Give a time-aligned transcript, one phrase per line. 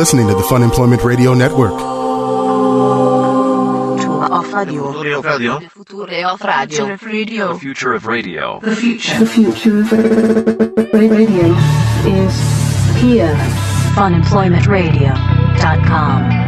[0.00, 1.72] listening to the Fun Employment Radio Network.
[4.32, 4.92] Off radio.
[4.94, 5.58] Future of radio.
[5.60, 6.46] The future of
[7.04, 7.52] radio.
[7.52, 8.60] The future of radio.
[8.60, 9.18] The future.
[9.18, 9.88] The future of
[10.94, 11.54] radio
[12.08, 12.32] is
[12.96, 13.34] here.
[13.94, 16.40] funemploymentradio.com.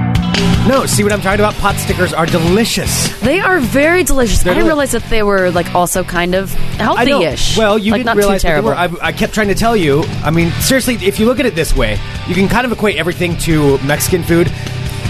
[0.66, 1.52] No, see what I'm talking about?
[1.54, 3.08] Pot stickers are delicious.
[3.20, 4.42] They are very delicious.
[4.42, 7.20] They're I didn't deli- realize that they were like also kind of I know.
[7.20, 7.58] healthy-ish.
[7.58, 8.96] Well, you like, didn't not realize too what they terrible.
[8.96, 9.02] were.
[9.02, 10.04] I, I kept trying to tell you.
[10.24, 11.98] I mean, seriously, if you look at it this way,
[12.28, 14.48] you can kind of equate everything to Mexican food.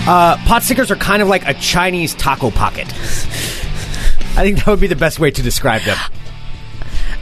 [0.06, 2.86] Uh, pot stickers are kind of like a Chinese taco pocket.
[4.34, 5.98] I think that would be the best way to describe them.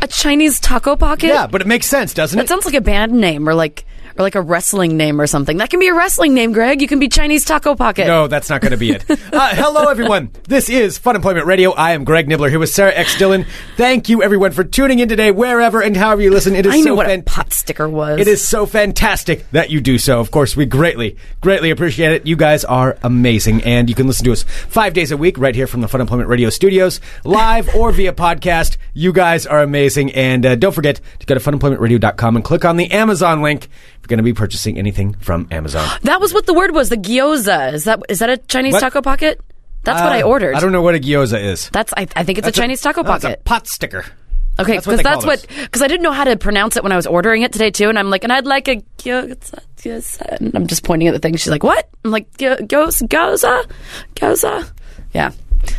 [0.00, 1.26] a Chinese taco pocket.
[1.26, 2.48] Yeah, but it makes sense, doesn't that it?
[2.48, 3.84] sounds like a band name or like
[4.20, 5.56] or like a wrestling name or something.
[5.56, 6.82] That can be a wrestling name, Greg.
[6.82, 8.06] You can be Chinese taco pocket.
[8.06, 9.04] No, that's not going to be it.
[9.30, 10.28] Uh, hello, everyone.
[10.48, 11.70] This is Fun Employment Radio.
[11.70, 13.16] I am Greg Nibler here with Sarah X.
[13.16, 13.46] Dillon.
[13.76, 16.56] Thank you, everyone, for tuning in today, wherever and however you listen.
[16.56, 18.18] It is I know so what fan- a pot sticker was.
[18.18, 20.18] It is so fantastic that you do so.
[20.18, 22.26] Of course, we greatly, greatly appreciate it.
[22.26, 23.62] You guys are amazing.
[23.62, 26.00] And you can listen to us five days a week right here from the Fun
[26.00, 28.78] Employment Radio studios, live or via podcast.
[28.94, 30.12] You guys are amazing.
[30.12, 33.68] And uh, don't forget to go to funemploymentradio.com and click on the Amazon link
[34.10, 35.88] going to be purchasing anything from Amazon.
[36.02, 36.90] That was what the word was.
[36.90, 37.72] The gyoza.
[37.72, 38.80] Is that is that a Chinese What?
[38.80, 39.40] taco pocket?
[39.84, 40.54] That's what I Uh, ordered.
[40.54, 41.70] I don't know what a gyoza is.
[41.70, 43.40] That's I, I think it's a Chinese taco no, it's pocket.
[43.40, 44.04] a pot sticker.
[44.58, 46.76] Okay, That's what because they that's call what because I didn't know how to pronounce
[46.76, 48.76] it when I was ordering it today too, and I'm like, and I'd like a
[48.98, 50.20] gyoza, gyoza.
[50.38, 51.34] and I'm just pointing at the thing.
[51.36, 51.88] She's like, what?
[52.04, 53.64] I'm like, "Gyo- gyoza, gyoza,
[54.16, 54.70] gyoza.
[55.14, 55.30] Yeah.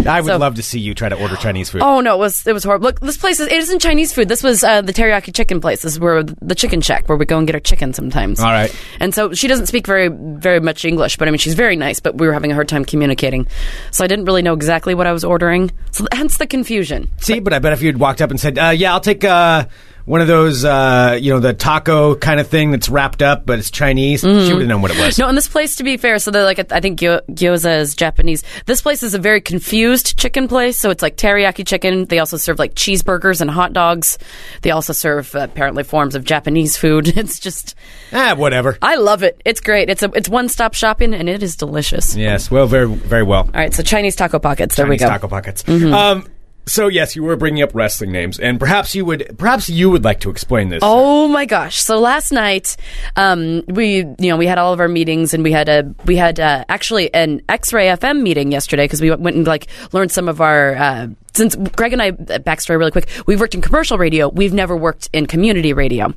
[0.07, 1.81] I would So- love to see you try to order Chinese food.
[1.81, 2.85] Oh no, it was it was horrible.
[2.87, 4.29] Look, this place is it isn't Chinese food.
[4.29, 5.81] This was uh, the teriyaki chicken place.
[5.81, 8.39] This is where the chicken shack where we go and get our chicken sometimes.
[8.39, 8.73] All right.
[8.99, 11.99] And so she doesn't speak very very much English, but I mean she's very nice.
[11.99, 13.47] But we were having a hard time communicating,
[13.91, 15.71] so I didn't really know exactly what I was ordering.
[15.91, 17.09] So hence the confusion.
[17.17, 19.65] See, but I bet if you'd walked up and said, uh, "Yeah, I'll take uh,
[20.05, 23.59] one of those, uh, you know, the taco kind of thing that's wrapped up, but
[23.59, 25.13] it's Chinese," she would have known what it was.
[25.15, 25.21] Mm-hmm.
[25.21, 27.95] No, and this place, to be fair, so they're like, I think gyo- gyoza is
[27.95, 28.43] Japanese.
[28.65, 30.77] This place is a very confused chicken place.
[30.77, 32.05] So it's like teriyaki chicken.
[32.05, 34.17] They also serve like cheeseburgers and hot dogs.
[34.61, 37.13] They also serve uh, apparently forms of Japanese food.
[37.21, 37.75] It's just,
[38.11, 38.77] Ah, whatever.
[38.81, 39.39] I love it.
[39.45, 39.89] It's great.
[39.89, 42.15] It's a, it's one stop shopping and it is delicious.
[42.15, 43.41] Yes, well, very, very well.
[43.41, 44.75] All right, so Chinese taco pockets.
[44.75, 45.09] There Chinese we go.
[45.09, 45.63] taco pockets.
[45.69, 46.27] Um,
[46.71, 50.05] so yes, you were bringing up wrestling names, and perhaps you would, perhaps you would
[50.05, 50.79] like to explain this.
[50.81, 51.81] Oh my gosh!
[51.81, 52.77] So last night,
[53.17, 56.15] um, we you know we had all of our meetings, and we had a we
[56.15, 60.29] had uh, actually an X-ray FM meeting yesterday because we went and like learned some
[60.29, 60.75] of our.
[60.75, 64.27] Uh, since Greg and I, uh, backstory really quick, we've worked in commercial radio.
[64.27, 66.13] We've never worked in community radio.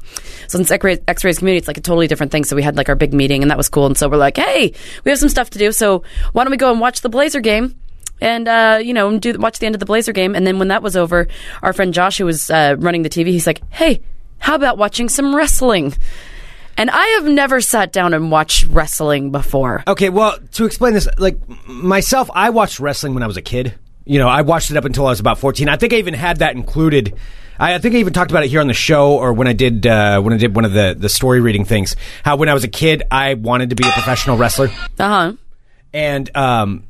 [0.49, 2.43] So since X-ray, X-rays community, it's like a totally different thing.
[2.43, 3.87] So we had like our big meeting, and that was cool.
[3.87, 4.73] And so we're like, hey,
[5.05, 5.71] we have some stuff to do.
[5.71, 7.77] So why don't we go and watch the Blazer game?
[8.21, 10.35] And uh, you know, do watch the end of the Blazer game.
[10.35, 11.29] And then when that was over,
[11.63, 14.01] our friend Josh, who was uh, running the TV, he's like, "Hey,
[14.39, 15.95] how about watching some wrestling?"
[16.77, 19.85] And I have never sat down and watched wrestling before.
[19.87, 21.39] Okay, well, to explain this, like
[21.69, 23.75] myself, I watched wrestling when I was a kid.
[24.05, 25.69] You know, I watched it up until I was about fourteen.
[25.69, 27.15] I think I even had that included.
[27.59, 29.53] I, I think I even talked about it here on the show, or when I
[29.53, 31.95] did uh, when I did one of the the story reading things.
[32.25, 35.33] How when I was a kid, I wanted to be a professional wrestler, Uh huh.
[35.93, 36.83] and um,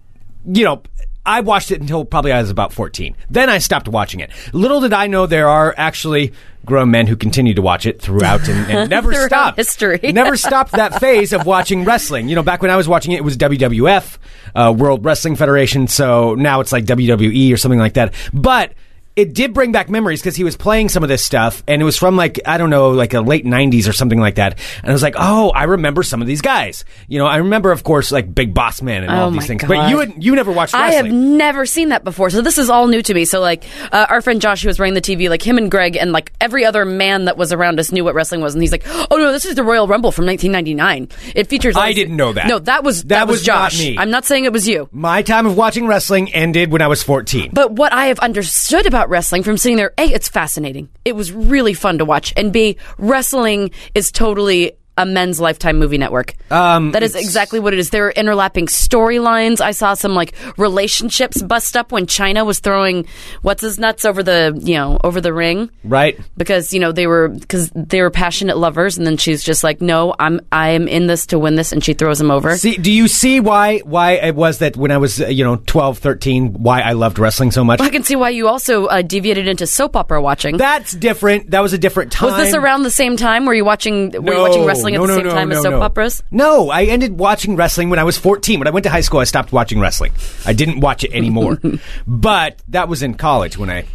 [0.47, 0.83] you know.
[1.27, 3.17] I watched it until probably I was about 14.
[3.31, 4.31] Then I stopped watching it.
[4.53, 6.33] Little did I know there are actually
[6.67, 9.57] grown men who continue to watch it throughout and, and never Throughout stopped.
[9.57, 10.01] history.
[10.13, 12.29] never stopped that phase of watching wrestling.
[12.29, 14.19] You know, back when I was watching it, it was WWF,
[14.55, 15.89] uh, World Wrestling Federation.
[15.89, 18.15] So now it's like WWE or something like that.
[18.33, 18.73] But
[19.17, 21.85] it did bring back memories because he was playing some of this stuff, and it
[21.85, 24.59] was from like I don't know, like a late '90s or something like that.
[24.83, 26.85] And I was like, oh, I remember some of these guys.
[27.07, 29.47] You know, I remember, of course, like Big Boss Man and all Oh of these
[29.47, 29.63] things.
[29.63, 29.69] God.
[29.69, 30.91] But you had, you never watched wrestling.
[30.91, 33.25] I have never seen that before, so this is all new to me.
[33.25, 35.97] So, like, uh, our friend Josh, who was running the TV, like him and Greg,
[35.97, 38.73] and like every other man that was around us knew what wrestling was, and he's
[38.73, 41.09] like, "Oh no, this is the Royal Rumble from 1999.
[41.37, 42.47] It features." I didn't know that.
[42.49, 43.79] No, that was that, That was, was not Josh.
[43.81, 43.97] me.
[43.99, 44.89] I'm not saying it was you.
[44.93, 47.51] My time of watching wrestling ended when I was 14.
[47.53, 50.89] But what I have understood about wrestling from sitting there, A, it's fascinating.
[51.05, 52.33] It was really fun to watch.
[52.37, 56.35] And B, wrestling is totally a men's lifetime movie network.
[56.51, 57.91] Um, that is exactly what it is.
[57.91, 59.61] There are interlapping storylines.
[59.61, 63.07] I saw some like relationships bust up when Chyna was throwing
[63.43, 66.19] what's his nuts over the you know over the ring right?
[66.37, 69.81] because you know they were because they were passionate lovers, and then she's just like,
[69.81, 72.57] no, I'm I am in this to win this, and she throws him over.
[72.57, 75.57] See, do you see why why it was that when I was uh, you know
[75.57, 77.81] 12, 13, why I loved wrestling so much?
[77.81, 80.57] I can see why you also uh, deviated into soap opera watching.
[80.57, 81.51] That's different.
[81.51, 82.33] That was a different time.
[82.33, 83.47] Was this around the same time?
[83.47, 84.11] Were you watching?
[84.11, 85.83] Were you watching wrestling at no, the no, same no, time no, as soap no.
[85.83, 86.23] operas?
[86.31, 88.59] No, I ended watching wrestling when I was 14.
[88.59, 90.13] When I went to high school, I stopped watching wrestling.
[90.45, 91.59] I didn't watch it anymore.
[92.07, 93.87] but that was in college when I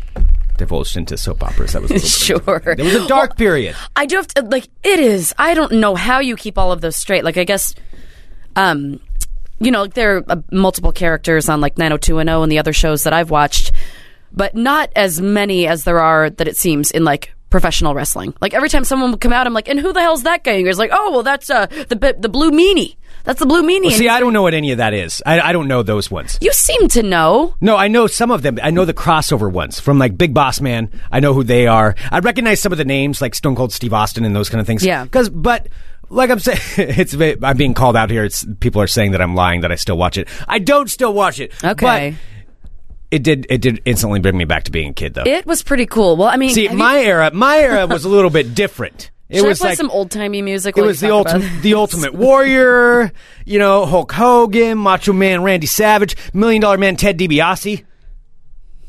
[0.57, 1.73] divulged into soap operas.
[1.73, 2.75] That was a little bit- Sure.
[2.75, 3.75] There was a dark period.
[3.95, 5.33] I do have to like it is.
[5.37, 7.23] I don't know how you keep all of those straight.
[7.23, 7.75] Like I guess
[8.55, 8.99] um,
[9.59, 13.03] you know, like there are uh, multiple characters on like 90210 and the other shows
[13.03, 13.71] that I've watched,
[14.31, 18.33] but not as many as there are that it seems in like professional wrestling.
[18.41, 20.53] Like every time someone would come out, I'm like, and who the hell's that guy?
[20.53, 22.95] And he's like, oh, well, that's uh, the the blue meanie.
[23.25, 23.85] That's the blue meanie.
[23.85, 25.21] Well, see, I don't know what any of that is.
[25.25, 26.37] I, I don't know those ones.
[26.41, 27.53] You seem to know.
[27.59, 28.59] No, I know some of them.
[28.63, 30.89] I know the crossover ones from like Big Boss Man.
[31.11, 31.95] I know who they are.
[32.11, 34.67] I recognize some of the names like Stone Cold Steve Austin and those kind of
[34.67, 34.85] things.
[34.85, 35.03] Yeah.
[35.03, 35.67] Because, but
[36.09, 37.13] like I'm saying, it's
[37.43, 38.23] I'm being called out here.
[38.23, 40.27] It's people are saying that I'm lying that I still watch it.
[40.47, 41.51] I don't still watch it.
[41.63, 42.15] Okay.
[42.15, 42.19] But
[43.11, 45.23] it did it did instantly bring me back to being a kid though.
[45.25, 46.15] It was pretty cool.
[46.17, 49.11] Well, I mean, See, have you- my era, my era was a little bit different.
[49.29, 50.75] It should was I play like some old timey music?
[50.75, 53.11] it while was you the talk about ultimate, the ultimate warrior.
[53.45, 57.85] You know, Hulk Hogan, Macho Man Randy Savage, Million Dollar Man Ted DiBiase.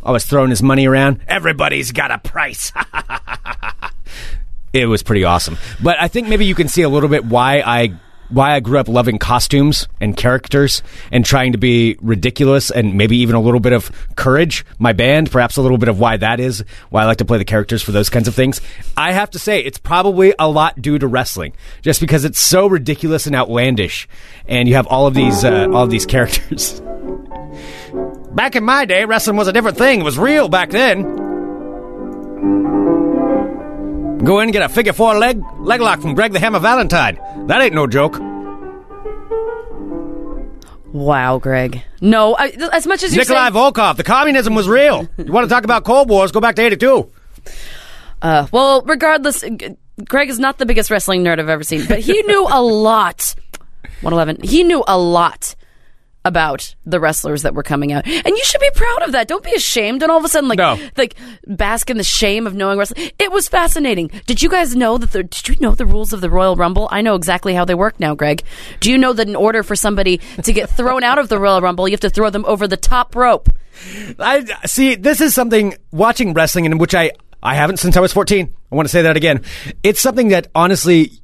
[0.02, 1.20] Always throwing his money around.
[1.28, 2.72] Everybody's got a price.
[4.72, 5.58] it was pretty awesome.
[5.82, 7.92] But I think maybe you can see a little bit why I
[8.30, 10.82] why I grew up loving costumes and characters
[11.12, 14.64] and trying to be ridiculous and maybe even a little bit of courage.
[14.78, 17.38] My band, perhaps a little bit of why that is, why I like to play
[17.38, 18.60] the characters for those kinds of things.
[18.96, 22.66] I have to say, it's probably a lot due to wrestling, just because it's so
[22.66, 24.08] ridiculous and outlandish,
[24.46, 26.80] and you have all of these uh, all of these characters.
[28.32, 30.00] Back in my day, wrestling was a different thing.
[30.00, 31.02] It was real back then.
[34.24, 37.18] Go in and get a figure four leg leg lock from Greg the Hammer Valentine.
[37.46, 38.18] That ain't no joke.
[40.92, 41.82] Wow, Greg.
[42.00, 45.08] No, I, as much as Nikolai saying, Volkoff, the communism was real.
[45.18, 46.32] You want to talk about Cold Wars?
[46.32, 47.08] Go back to 82.
[48.22, 52.00] uh, well, regardless, G- Greg is not the biggest wrestling nerd I've ever seen, but
[52.00, 53.34] he knew a lot.
[54.02, 54.42] 111.
[54.42, 55.54] He knew a lot
[56.24, 59.26] about the wrestlers that were coming out, and you should be proud of that.
[59.28, 60.02] Don't be ashamed.
[60.02, 60.78] And all of a sudden, like, No.
[60.96, 61.14] like
[61.46, 63.10] bask in the shame of knowing wrestling.
[63.18, 64.10] It was fascinating.
[64.26, 65.12] Did you guys know that?
[65.12, 66.88] The, did you know the rules of the Royal Rumble?
[66.90, 68.42] I know exactly how they work now, Greg.
[68.80, 71.60] Do you know that in order for somebody to get thrown out of the Royal
[71.60, 73.48] Rumble, you have to throw them over the top rope?
[74.18, 74.94] I see.
[74.96, 77.12] This is something watching wrestling in which I
[77.42, 78.52] I haven't since I was 14.
[78.70, 79.42] I want to say that again.
[79.82, 81.19] It's something that honestly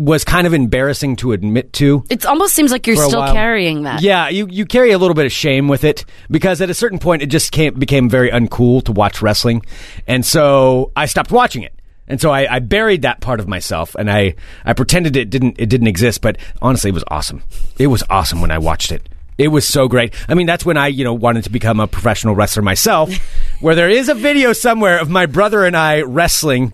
[0.00, 2.02] was kind of embarrassing to admit to.
[2.08, 3.34] It almost seems like you're still while.
[3.34, 4.00] carrying that.
[4.00, 6.98] Yeah, you, you carry a little bit of shame with it because at a certain
[6.98, 9.62] point it just came, became very uncool to watch wrestling.
[10.06, 11.74] And so I stopped watching it.
[12.08, 15.56] And so I, I buried that part of myself and I, I pretended it didn't
[15.58, 17.42] it didn't exist, but honestly it was awesome.
[17.78, 19.06] It was awesome when I watched it.
[19.36, 20.14] It was so great.
[20.28, 23.14] I mean, that's when I, you know, wanted to become a professional wrestler myself,
[23.60, 26.72] where there is a video somewhere of my brother and I wrestling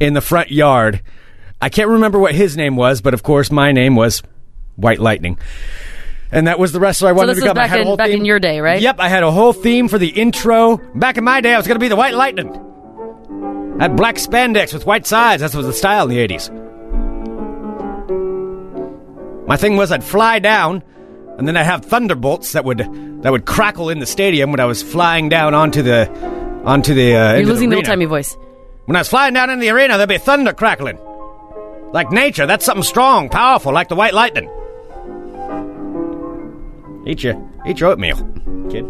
[0.00, 1.02] in the front yard.
[1.64, 4.22] I can't remember what his name was, but of course my name was
[4.76, 5.38] White Lightning.
[6.30, 7.56] And that was the wrestler I wanted this to become.
[7.56, 8.82] I back had a in- back in your day, right?
[8.82, 10.76] Yep, I had a whole theme for the intro.
[10.94, 12.50] Back in my day, I was going to be the White Lightning.
[13.80, 15.40] I had black spandex with white sides.
[15.40, 16.50] That was the style in the 80s.
[19.46, 20.82] My thing was I'd fly down,
[21.38, 22.80] and then I'd have thunderbolts that would
[23.22, 26.10] that would crackle in the stadium when I was flying down onto the
[26.66, 27.14] onto the.
[27.16, 28.36] Uh, You're losing the old timey voice.
[28.84, 30.98] When I was flying down in the arena, there'd be thunder crackling.
[31.94, 34.50] Like nature, that's something strong, powerful, like the white lightning.
[37.06, 38.16] Eat your, eat your oatmeal,
[38.68, 38.84] kid.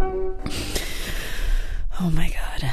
[2.01, 2.73] Oh my god.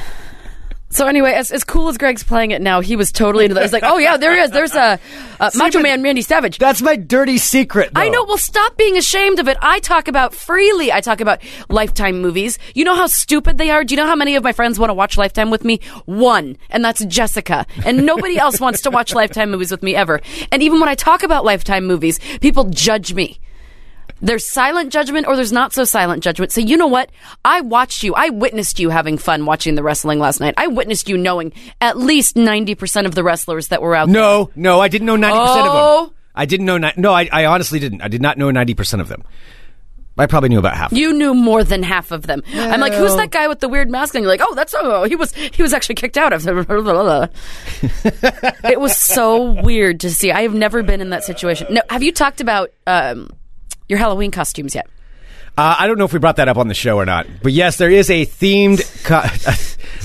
[0.92, 3.64] So anyway, as, as cool as Greg's playing it now, he was totally into that.
[3.64, 4.50] It's like, oh yeah, there he is.
[4.50, 5.00] There's a
[5.40, 6.58] uh, Macho Man Randy Savage.
[6.58, 7.90] That's my dirty secret.
[7.94, 8.12] I though.
[8.12, 8.24] know.
[8.24, 9.56] Well, stop being ashamed of it.
[9.62, 10.92] I talk about freely.
[10.92, 12.58] I talk about Lifetime movies.
[12.74, 13.84] You know how stupid they are.
[13.84, 15.80] Do you know how many of my friends want to watch Lifetime with me?
[16.04, 17.66] One, and that's Jessica.
[17.86, 20.20] And nobody else wants to watch Lifetime movies with me ever.
[20.50, 23.40] And even when I talk about Lifetime movies, people judge me.
[24.22, 26.52] There's silent judgment or there's not so silent judgment.
[26.52, 27.10] So you know what?
[27.44, 28.14] I watched you.
[28.14, 30.54] I witnessed you having fun watching the wrestling last night.
[30.56, 34.14] I witnessed you knowing at least 90% of the wrestlers that were out there.
[34.14, 36.04] No, no, I didn't know ninety percent of Oh.
[36.06, 36.14] them.
[36.34, 36.78] I didn't know.
[36.78, 38.00] Ni- no, I, I honestly didn't.
[38.00, 39.22] I did not know ninety percent of them.
[40.16, 40.92] I probably knew about half.
[40.92, 42.42] You knew more than half of them.
[42.54, 44.14] I'm like, who's that guy with the weird mask?
[44.14, 46.46] And you're like, oh, that's oh, he was he was actually kicked out of.
[48.64, 50.30] it was so weird to see.
[50.30, 51.66] I have never been in that situation.
[51.70, 53.30] No, have you talked about um,
[53.92, 54.88] your Halloween costumes yet?
[55.56, 57.52] Uh, I don't know if we brought that up on the show or not, but
[57.52, 58.80] yes, there is a themed.
[59.04, 59.20] Co-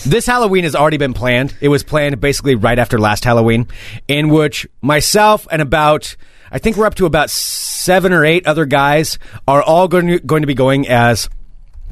[0.10, 1.56] this Halloween has already been planned.
[1.62, 3.68] It was planned basically right after last Halloween,
[4.10, 6.18] in which myself and about
[6.52, 10.20] I think we're up to about seven or eight other guys are all going to,
[10.20, 11.30] going to be going as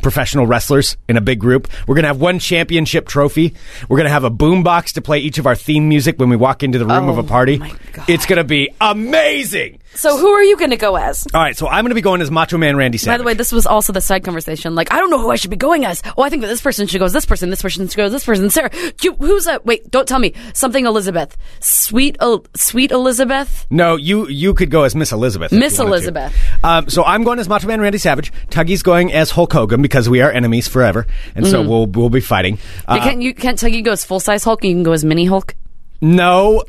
[0.01, 1.69] professional wrestlers in a big group.
[1.87, 3.53] We're going to have one championship trophy.
[3.87, 6.35] We're going to have a boombox to play each of our theme music when we
[6.35, 7.57] walk into the room Oh, of a party.
[7.57, 8.09] my God.
[8.09, 9.79] It's going to be amazing.
[9.95, 11.25] So who are you going to go as?
[11.33, 13.13] All right, so I'm going to be going as Macho Man Randy Savage.
[13.13, 14.75] By the way, this was also the side conversation.
[14.75, 16.01] Like, I don't know who I should be going as.
[16.17, 17.49] Oh, I think that this person should go as this person.
[17.49, 18.49] This person should go as this person.
[18.49, 18.69] Sarah,
[19.01, 19.89] you, who's a wait?
[19.91, 20.85] Don't tell me something.
[20.85, 23.65] Elizabeth, sweet, El- sweet Elizabeth.
[23.69, 25.51] no, you you could go as Miss Elizabeth.
[25.51, 25.95] Miss you wanted to.
[25.95, 26.35] Elizabeth.
[26.63, 28.31] Um, so I'm going as Macho Man Randy Savage.
[28.49, 32.19] Tuggy's going as Hulk Hogan because we are enemies forever, and so we'll we'll be
[32.21, 32.57] fighting.
[32.87, 34.63] Uh, you can't you can't tell you go as full size Hulk.
[34.63, 35.55] and You can go as mini Hulk.
[36.01, 36.63] no,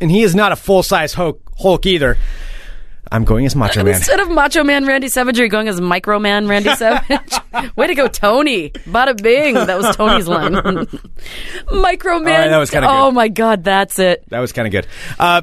[0.00, 2.16] and he is not a full size Hulk, Hulk either.
[3.10, 3.94] I'm going as Macho Man.
[3.94, 7.32] Instead of Macho Man Randy Savage, you're going as Micro Man Randy Savage?
[7.74, 8.68] Way to go, Tony!
[8.70, 9.54] Bada bing!
[9.54, 10.52] That was Tony's line.
[11.72, 12.40] Micro Man.
[12.40, 14.24] right, that was kinda Oh my God, that's it.
[14.28, 14.86] That was kind of good.
[15.18, 15.42] Uh,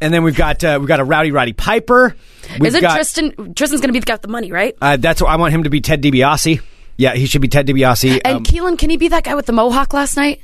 [0.00, 2.14] and then we've got uh, we've got a Rowdy Roddy Piper.
[2.58, 3.54] We've Is it got, Tristan?
[3.54, 4.74] Tristan's going to be the guy with the money, right?
[4.80, 5.80] Uh, that's what I want him to be.
[5.80, 6.60] Ted DiBiase.
[6.96, 8.20] Yeah, he should be Ted DiBiase.
[8.24, 10.40] And Um, Keelan, can he be that guy with the mohawk last night?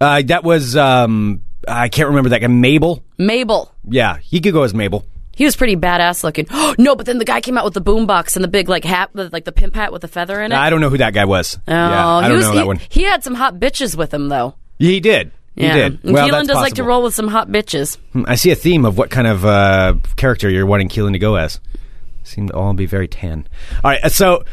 [0.00, 2.46] uh, that was um, I can't remember that guy.
[2.46, 3.02] Mabel.
[3.16, 3.74] Mabel.
[3.88, 5.04] Yeah, he could go as Mabel.
[5.34, 6.46] He was pretty badass looking.
[6.78, 9.10] no, but then the guy came out with the boombox and the big like hat,
[9.14, 10.56] like the pimp hat with the feather in it.
[10.56, 11.56] I don't know who that guy was.
[11.68, 12.80] oh, yeah, I he don't was, know he, that one.
[12.88, 14.54] He had some hot bitches with him though.
[14.78, 15.30] He did.
[15.54, 16.04] He did.
[16.04, 17.98] Well, Keelan does like to roll with some hot bitches.
[18.12, 21.18] Hmm, I see a theme of what kind of uh, character you're wanting Keelan to
[21.18, 21.58] go as.
[22.22, 23.48] Seem to all be very tan.
[23.82, 24.44] All right, uh, so,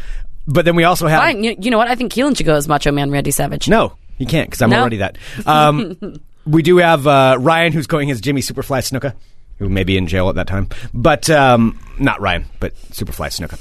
[0.47, 1.43] but then we also have Fine.
[1.43, 1.87] You, you know what?
[1.89, 3.67] I think Keelan should go as Macho Man Randy Savage.
[3.69, 4.79] no, he can't because I'm No?
[4.79, 5.17] already that.
[5.45, 5.97] Um,
[6.45, 9.13] we do have uh, Ryan who's going as Jimmy Superfly Snuka,
[9.57, 13.59] who may be in jail at that time, but um, not Ryan, but Superfly Snuka.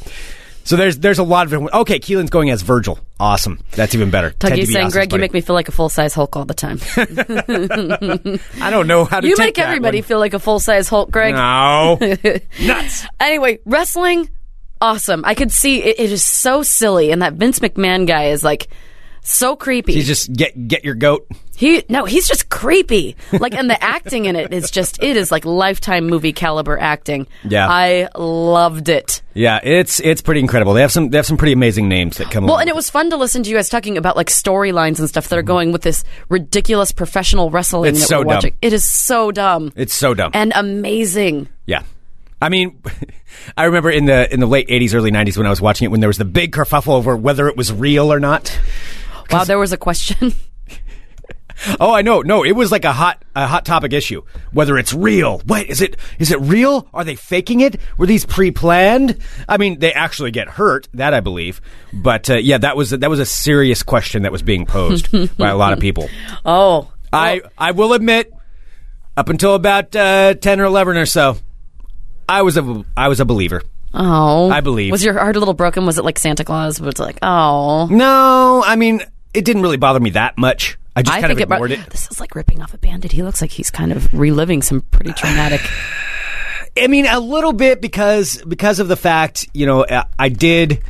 [0.64, 1.68] So there's there's a lot of.
[1.74, 2.98] Okay, Keelan's going as Virgil.
[3.20, 4.30] Awesome, that's even better.
[4.30, 6.54] Tuggy's saying, DiBiase's Greg, you make me feel like a full size Hulk all the
[6.54, 6.78] time.
[8.62, 9.28] I don't know how to.
[9.28, 10.04] you make everybody one.
[10.04, 11.34] feel like a full size Hulk, Greg.
[11.34, 11.98] No,
[12.62, 13.04] nuts.
[13.20, 14.30] Anyway, wrestling,
[14.80, 15.22] awesome.
[15.26, 18.68] I could see it, it is so silly, and that Vince McMahon guy is like
[19.20, 19.92] so creepy.
[19.92, 21.28] You just get get your goat.
[21.54, 23.16] He no, he's just creepy.
[23.32, 27.26] Like, and the acting in it is just it is like lifetime movie caliber acting.
[27.44, 27.68] Yeah.
[27.68, 29.22] I loved it.
[29.34, 30.74] Yeah, it's it's pretty incredible.
[30.74, 32.44] They have some they have some pretty amazing names that come.
[32.44, 32.48] Up.
[32.48, 35.08] Well, and it was fun to listen to you guys talking about like storylines and
[35.08, 35.46] stuff that are mm-hmm.
[35.48, 38.34] going with this ridiculous professional wrestling It's that so we're dumb.
[38.34, 38.56] watching.
[38.62, 40.30] It is so dumb It's so dumb.
[40.34, 41.48] and amazing.
[41.66, 41.82] yeah,
[42.40, 42.80] I mean,
[43.56, 45.90] I remember in the in the late '80s, early '90s when I was watching it,
[45.90, 48.56] when there was the big kerfuffle over whether it was real or not.
[49.30, 50.34] Wow, there was a question.
[51.78, 52.20] Oh, I know.
[52.22, 54.22] No, it was like a hot a hot topic issue.
[54.52, 55.40] Whether it's real.
[55.46, 56.88] Wait, is it is it real?
[56.92, 57.80] Are they faking it?
[57.96, 59.18] Were these pre-planned?
[59.48, 60.88] I mean, they actually get hurt.
[60.94, 61.60] That I believe.
[61.92, 65.48] But uh, yeah, that was that was a serious question that was being posed by
[65.48, 66.08] a lot of people.
[66.44, 68.32] oh, I I will admit,
[69.16, 71.36] up until about uh, ten or eleven or so,
[72.28, 73.62] I was a I was a believer.
[73.94, 74.90] oh, I believe.
[74.90, 75.86] Was your heart a little broken?
[75.86, 76.80] Was it like Santa Claus?
[76.80, 80.78] Was it like, oh, No, I mean it didn't really bother me that much.
[80.96, 81.54] I just I kind think of it.
[81.54, 81.80] ignored it.
[81.90, 83.12] This is like ripping off a bandit.
[83.12, 85.60] He looks like he's kind of reliving some pretty traumatic.
[86.76, 90.82] I mean, a little bit because because of the fact, you know, I- I did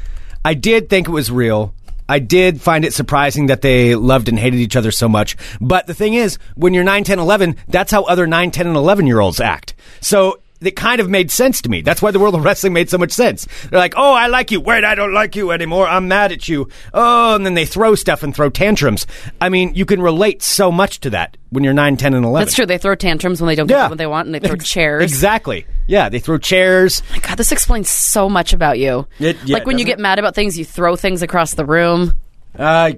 [0.45, 1.75] I did think it was real.
[2.07, 5.39] I did find it surprising that they loved and hated each other so much.
[5.59, 8.77] But the thing is, when you're 9, 10, 11, that's how other 9, 10, and
[8.77, 9.73] 11 year olds act.
[10.03, 11.81] So it kind of made sense to me.
[11.83, 13.47] That's why the world of wrestling made so much sense.
[13.71, 14.61] They're like, oh, I like you.
[14.61, 15.87] Wait, I don't like you anymore.
[15.87, 16.69] I'm mad at you.
[16.93, 19.07] Oh, and then they throw stuff and throw tantrums.
[19.41, 22.45] I mean, you can relate so much to that when you're 9, 10, and 11.
[22.47, 22.67] That's true.
[22.67, 25.03] They throw tantrums when they don't get what they want, and they throw chairs.
[25.03, 25.67] Exactly.
[25.87, 27.03] Yeah, they throw chairs.
[27.11, 29.07] My God, this explains so much about you.
[29.19, 32.15] It- yeah, like when you get mad about things, you throw things across the room.
[32.59, 32.93] Uh,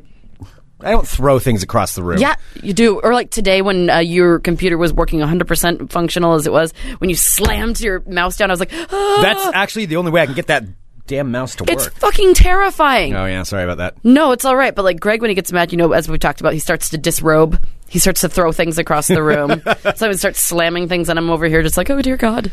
[0.81, 2.19] I don't throw things across the room.
[2.19, 3.01] Yeah, you do.
[3.01, 7.09] Or like today when uh, your computer was working 100% functional as it was, when
[7.09, 10.27] you slammed your mouse down, I was like, ah, That's actually the only way I
[10.27, 10.65] can get that
[11.07, 11.71] damn mouse to work.
[11.71, 11.95] it's work.
[11.95, 13.15] fucking terrifying.
[13.15, 14.05] oh yeah, sorry about that.
[14.05, 14.75] No, it's all right.
[14.75, 16.91] But like Greg, when he gets mad, you know, as we talked about, he starts
[16.91, 17.65] to disrobe.
[17.89, 19.63] He starts to throw things across the room.
[19.95, 22.51] so he starts slamming things, and I'm over here just like, oh dear God,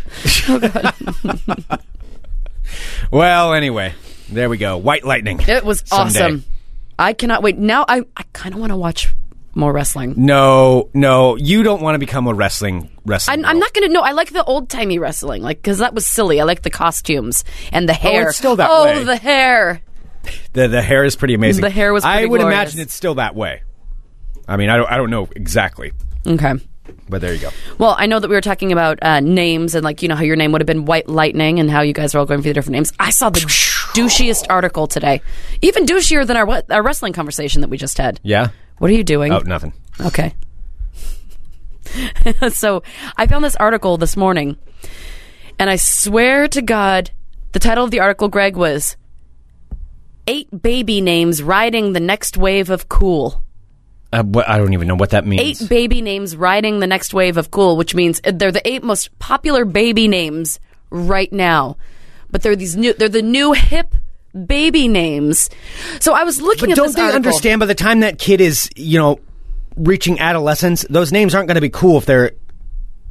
[0.48, 1.80] oh God.
[3.12, 3.94] Well, anyway,
[4.30, 4.77] there we go.
[4.77, 5.39] White Lightning.
[5.42, 6.20] It was Someday.
[6.20, 6.46] awesome.
[6.97, 7.57] I cannot wait.
[7.57, 9.13] Now I, I kind of want to watch
[9.55, 10.15] more wrestling.
[10.17, 13.39] No, no, you don't want to become a wrestling wrestling.
[13.39, 13.89] I'm, I'm not gonna.
[13.89, 16.41] No, I like the old timey wrestling, like because that was silly.
[16.41, 18.29] I like the costumes and the hair.
[18.29, 19.03] it's still that oh, way.
[19.03, 19.81] the hair.
[20.53, 21.62] The the hair is pretty amazing.
[21.62, 22.57] The hair was I would glorious.
[22.57, 23.63] imagine it's still that way.
[24.47, 25.93] I mean, I don't I don't know exactly,
[26.25, 26.53] Okay.
[27.09, 27.50] but there you go.
[27.77, 30.23] Well, I know that we were talking about uh, names and like you know how
[30.23, 32.47] your name would have been White Lightning and how you guys are all going for
[32.47, 32.91] the different names.
[33.00, 33.41] I saw the
[33.93, 35.21] douchiest article today,
[35.62, 38.19] even douchier than our what- our wrestling conversation that we just had.
[38.23, 38.50] Yeah.
[38.79, 39.31] What are you doing?
[39.31, 39.73] Oh, nothing.
[40.01, 40.33] Okay.
[42.50, 42.83] so
[43.17, 44.57] I found this article this morning,
[45.59, 47.12] and I swear to God,
[47.51, 48.97] the title of the article, Greg, was
[50.27, 53.43] Eight Baby Names Riding the Next Wave of Cool.
[54.12, 55.41] Uh, what, I don't even know what that means.
[55.63, 59.17] Eight baby names riding the next wave of cool, which means they're the eight most
[59.17, 60.59] popular baby names
[60.91, 61.77] right now.
[62.34, 63.96] But they're these new, they're the new hip
[64.48, 65.50] baby names.
[66.02, 66.82] So I was looking at the.
[66.82, 67.16] But don't they article.
[67.18, 69.20] understand by the time that kid is, you know,
[69.78, 72.32] reaching adolescence, those names aren't going to be cool if they're.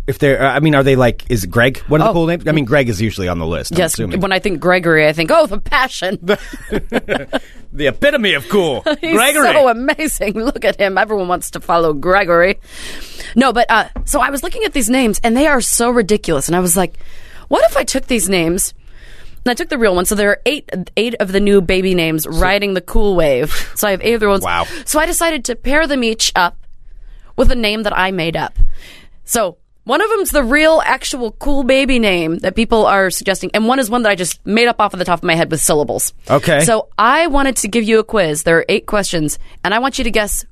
[0.09, 1.31] If they're, uh, I mean, are they like?
[1.31, 2.12] Is Greg one of the Oh.
[2.14, 2.49] cool names?
[2.49, 3.71] I mean, Greg is usually on the list.
[3.71, 6.19] I'm Yes, when I think Gregory, I think, oh, the passion.
[6.23, 7.41] the
[7.87, 9.52] epitome of cool, He's Gregory.
[9.52, 10.35] so amazing.
[10.35, 10.99] Look at him.
[10.99, 12.59] Everyone wants to follow Gregory.
[13.37, 16.49] No, but uh, so I was looking at these names, and they are so ridiculous.
[16.49, 16.99] And I was like,
[17.47, 18.75] what if I took these names?
[19.44, 20.04] And I took the real one.
[20.04, 23.52] So there are eight eight of the new baby names riding the cool wave.
[23.75, 24.44] So I have eight of the ones.
[24.44, 24.66] Wow.
[24.84, 26.56] So I decided to pair them each up
[27.37, 28.54] with a name that I made up.
[29.25, 33.66] So one of them's the real, actual cool baby name that people are suggesting, and
[33.66, 35.50] one is one that I just made up off of the top of my head
[35.50, 36.14] with syllables.
[36.30, 36.61] Okay.
[36.61, 38.44] So I wanted to give you a quiz.
[38.44, 40.44] There are eight questions, and I want you to guess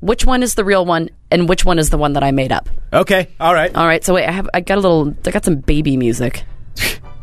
[0.00, 2.52] which one is the real one and which one is the one that I made
[2.52, 2.68] up.
[2.92, 3.74] okay, all right.
[3.74, 4.04] All right.
[4.04, 5.12] So wait, I have I got a little.
[5.26, 6.44] I got some baby music.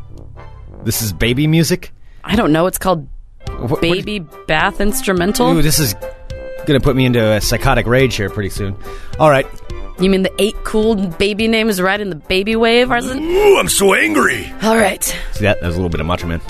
[0.86, 1.92] This is baby music.
[2.24, 2.68] I don't know.
[2.68, 3.08] It's called
[3.58, 5.52] What- what- baby bath instrumental.
[5.58, 5.96] Ooh, this is
[6.66, 8.76] gonna put me into a psychotic rage here pretty soon.
[9.20, 9.46] All right.
[10.00, 12.92] You mean the eight cool baby names right riding the baby wave?
[12.92, 13.20] Arson?
[13.24, 14.52] Ooh, I'm so angry.
[14.64, 15.04] All right.
[15.32, 15.60] See that?
[15.62, 16.42] That was a little bit of Macho Man.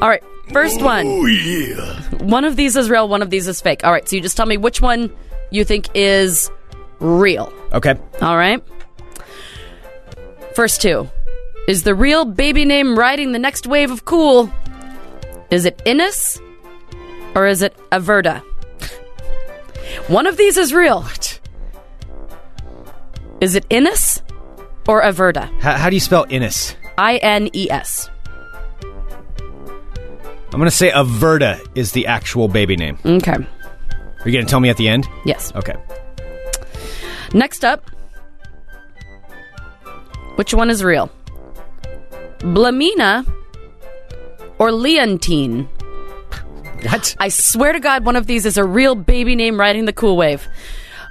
[0.00, 0.22] All right.
[0.52, 1.06] First one.
[1.06, 2.02] Oh yeah.
[2.22, 3.82] One of these is real, one of these is fake.
[3.84, 5.10] All right, so you just tell me which one
[5.50, 6.50] you think is
[7.00, 7.52] real.
[7.72, 7.94] Okay.
[8.20, 8.62] All right?
[10.54, 11.08] First two.
[11.66, 14.52] Is the real baby name riding the next wave of cool?
[15.50, 16.40] Is it Innis
[17.34, 18.40] or is it Averta?
[20.08, 21.04] One of these is real.
[23.40, 24.22] Is it Innis
[24.86, 25.50] or Averta?
[25.60, 26.76] How, how do you spell Innis?
[26.98, 28.08] I N E S.
[30.52, 32.96] I'm gonna say Averta is the actual baby name.
[33.04, 33.32] Okay.
[33.34, 35.06] Are you gonna tell me at the end?
[35.24, 35.52] Yes.
[35.56, 35.74] Okay.
[37.34, 37.90] Next up,
[40.36, 41.10] which one is real?
[42.38, 43.26] Blamina
[44.58, 45.68] or Leontine?
[46.82, 47.16] What?
[47.18, 50.16] I swear to God, one of these is a real baby name riding the cool
[50.16, 50.46] wave.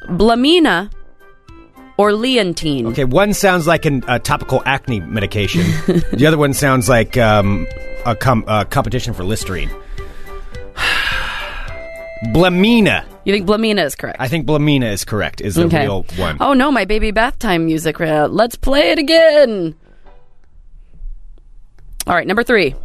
[0.08, 0.92] Blamina
[1.98, 2.88] or Leontine?
[2.88, 5.62] Okay, one sounds like an, a topical acne medication.
[6.14, 7.68] the other one sounds like um,
[8.06, 9.70] a, com- a competition for Listerine.
[12.26, 13.06] Blamina.
[13.26, 14.18] You think Blamina is correct?
[14.20, 15.42] I think Blamina is correct.
[15.42, 15.82] Is the okay.
[15.82, 16.38] real one.
[16.40, 18.00] Oh no, my baby bath time music.
[18.00, 19.76] Uh, let's play it again.
[22.08, 22.76] All right, number three.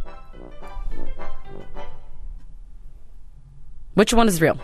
[3.93, 4.59] Which one is real?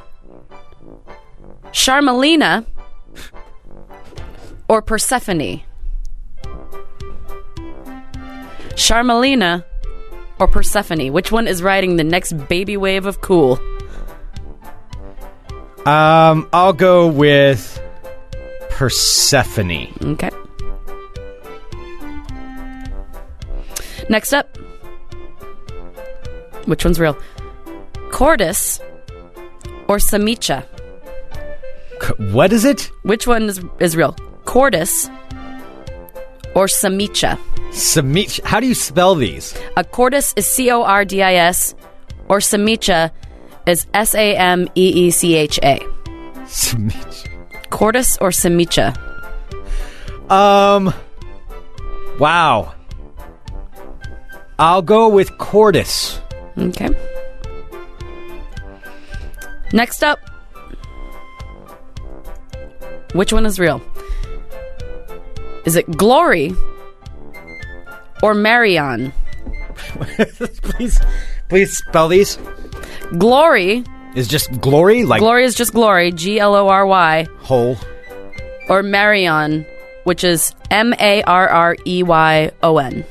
[1.72, 2.66] Charmelina
[4.68, 5.62] or Persephone?
[8.70, 9.64] Charmelina
[10.40, 11.12] or Persephone?
[11.12, 13.60] Which one is riding the next baby wave of cool?
[15.86, 17.82] Um, I'll go with
[18.70, 19.94] Persephone.
[20.02, 20.32] Okay.
[24.10, 24.58] Next up.
[26.66, 27.18] Which one's real?
[28.12, 28.80] Cordis
[29.88, 30.66] or Samicha?
[32.02, 32.92] C- what is it?
[33.04, 34.16] Which one is, is real?
[34.46, 35.10] Cordis
[36.56, 37.38] or Samicha?
[37.72, 38.44] Samicha.
[38.44, 39.58] How do you spell these?
[39.76, 41.76] A cordis is C O R D I S,
[42.30, 43.12] or Samicha
[43.66, 45.80] is S A M E E C H A.
[46.46, 47.70] Samicha.
[47.70, 48.96] Cordis or Samicha?
[50.32, 50.94] Um.
[52.20, 52.74] Wow.
[54.60, 56.20] I'll go with Cordis.
[56.58, 56.90] Okay.
[59.74, 60.20] Next up.
[63.14, 63.82] Which one is real?
[65.66, 66.54] Is it Glory
[68.24, 69.14] or Marion?
[70.62, 71.00] please,
[71.50, 72.38] please spell these.
[73.18, 73.84] Glory.
[74.16, 77.78] Is just glory like Glory is just Glory, G L O R Y, whole.
[78.68, 79.64] or Marion,
[80.06, 83.06] which is M A R R E Y O N.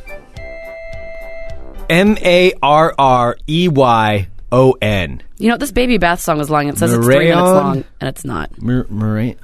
[1.88, 5.22] M A R R E Y O N.
[5.38, 6.68] You know, this baby bath song is long.
[6.68, 8.50] It says it's three minutes long, and it's not.
[8.60, 9.34] Mar-.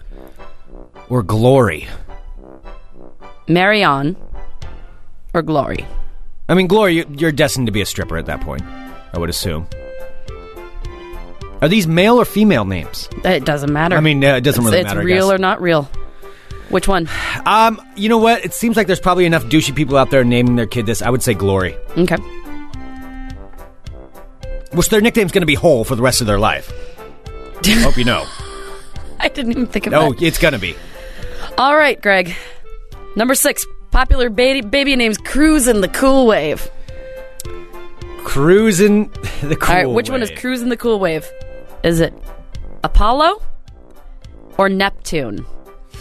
[1.09, 1.87] Or glory.
[3.49, 4.17] Marion
[5.35, 5.85] or Glory.
[6.49, 6.97] I mean, glory.
[6.97, 8.63] you- You're destined to be a stripper at that point.
[9.13, 9.67] I would assume.
[11.61, 13.09] Are these male or female names?
[13.25, 13.97] It doesn't matter.
[13.97, 15.01] I mean, uh, it doesn't it's, really it's matter.
[15.01, 15.35] I real guess.
[15.35, 15.89] or not real.
[16.73, 17.09] Which one?
[17.47, 18.45] Um, you know what?
[18.45, 21.03] It seems like there's probably enough douchey people out there naming their kid this.
[21.03, 21.77] I would say Glory.
[21.99, 22.17] Okay.
[24.73, 26.73] Which their nickname's going to be Hole for the rest of their life.
[27.67, 28.27] Hope you know.
[29.21, 30.23] I didn't even think of Oh, that.
[30.23, 30.75] it's going to be.
[31.59, 32.35] All right, Greg.
[33.17, 33.67] Number six.
[33.91, 36.71] Popular baby, baby names Cruisin' the Cool Wave.
[38.25, 39.11] Cruising
[39.43, 40.39] the cool All right, which one is Wave.
[40.39, 41.31] Cruisin' the Cool Wave?
[41.85, 42.15] Is it
[42.83, 43.43] Apollo
[44.57, 45.45] or Neptune?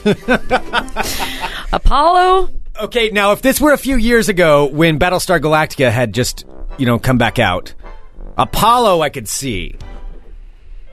[1.74, 2.50] Apollo
[2.82, 6.46] Okay, now if this were a few years ago when Battlestar Galactica had just,
[6.78, 7.74] you know, come back out,
[8.38, 9.76] Apollo I could see.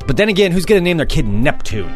[0.06, 1.92] But then again, who's going to name their kid Neptune?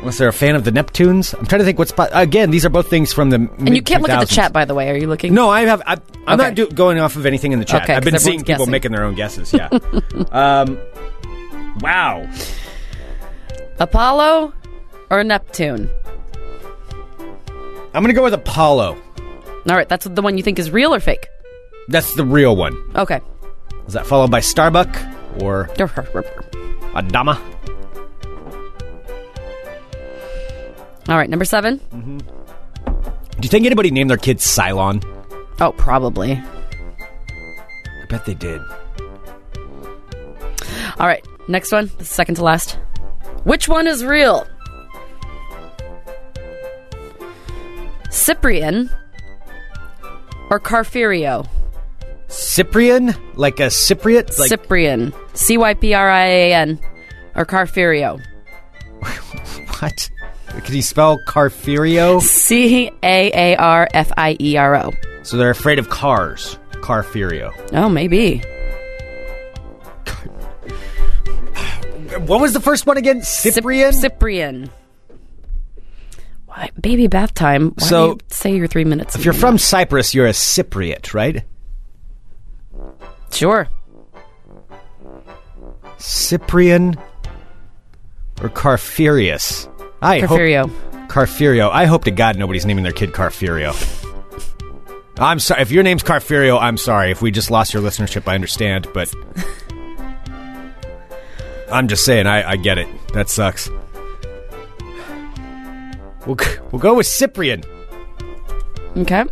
[0.00, 1.38] Unless they're a fan of the Neptunes.
[1.38, 2.50] I'm trying to think what's po- again.
[2.50, 4.74] These are both things from the And you can't look at the chat, by the
[4.74, 4.90] way.
[4.90, 5.34] Are you looking?
[5.34, 5.82] No, I have.
[5.86, 6.48] I, I'm Okay.
[6.48, 7.82] not do, going off of anything in the chat.
[7.82, 8.70] Okay, I've been seeing people guessing.
[8.70, 9.52] making their own guesses.
[9.52, 9.68] Yeah.
[10.32, 10.78] um,
[11.80, 12.26] wow.
[13.78, 14.54] Apollo
[15.10, 15.90] or Neptune?
[17.92, 18.96] I'm going to go with Apollo.
[19.68, 21.26] All right, that's the one you think is real or fake.
[21.88, 22.76] That's the real one.
[22.94, 23.20] Okay.
[23.86, 24.88] Is that followed by Starbuck
[25.42, 27.38] or Adama?
[31.08, 31.80] All right, number seven.
[31.92, 32.18] Mm-hmm.
[32.18, 35.02] Do you think anybody named their kid Cylon?
[35.60, 36.32] Oh, probably.
[36.34, 38.60] I bet they did.
[40.98, 41.90] All right, next one.
[41.98, 42.78] The second to last.
[43.44, 44.46] Which one is real?
[48.10, 48.90] Cyprian
[50.50, 51.48] or Carferio?
[52.28, 53.14] Cyprian?
[53.34, 54.38] Like a Cypriot?
[54.38, 55.12] Like, Cyprian.
[55.34, 56.78] C Y P R I A N
[57.34, 58.20] or Carferio?
[59.80, 60.10] what?
[60.64, 62.20] Can you spell Carferio?
[62.20, 64.92] C A A R F I E R O.
[65.22, 66.58] So they're afraid of cars.
[66.72, 67.52] Carferio.
[67.72, 68.42] Oh, maybe.
[72.26, 73.22] What was the first one again?
[73.22, 73.92] Cyprian?
[73.92, 74.70] Cyprian.
[76.52, 77.70] Why, baby bath time.
[77.78, 79.14] Why So, do you say your three minutes?
[79.14, 81.44] if you're from Cyprus, you're a Cypriot, right?
[83.32, 83.68] sure.
[85.98, 86.96] Cyprian
[88.42, 89.68] or Carfurious?
[90.02, 90.68] I Carferio.
[90.68, 91.70] hope Carferio.
[91.70, 93.74] I hope to God nobody's naming their kid Carferio.
[95.18, 96.58] I'm sorry if your name's Carferio.
[96.60, 98.26] I'm sorry if we just lost your listenership.
[98.26, 99.12] I understand, but
[101.72, 102.26] I'm just saying.
[102.26, 102.88] I, I get it.
[103.12, 103.68] That sucks.
[106.38, 107.62] We'll we'll go with Cyprian,
[108.96, 109.24] Okay.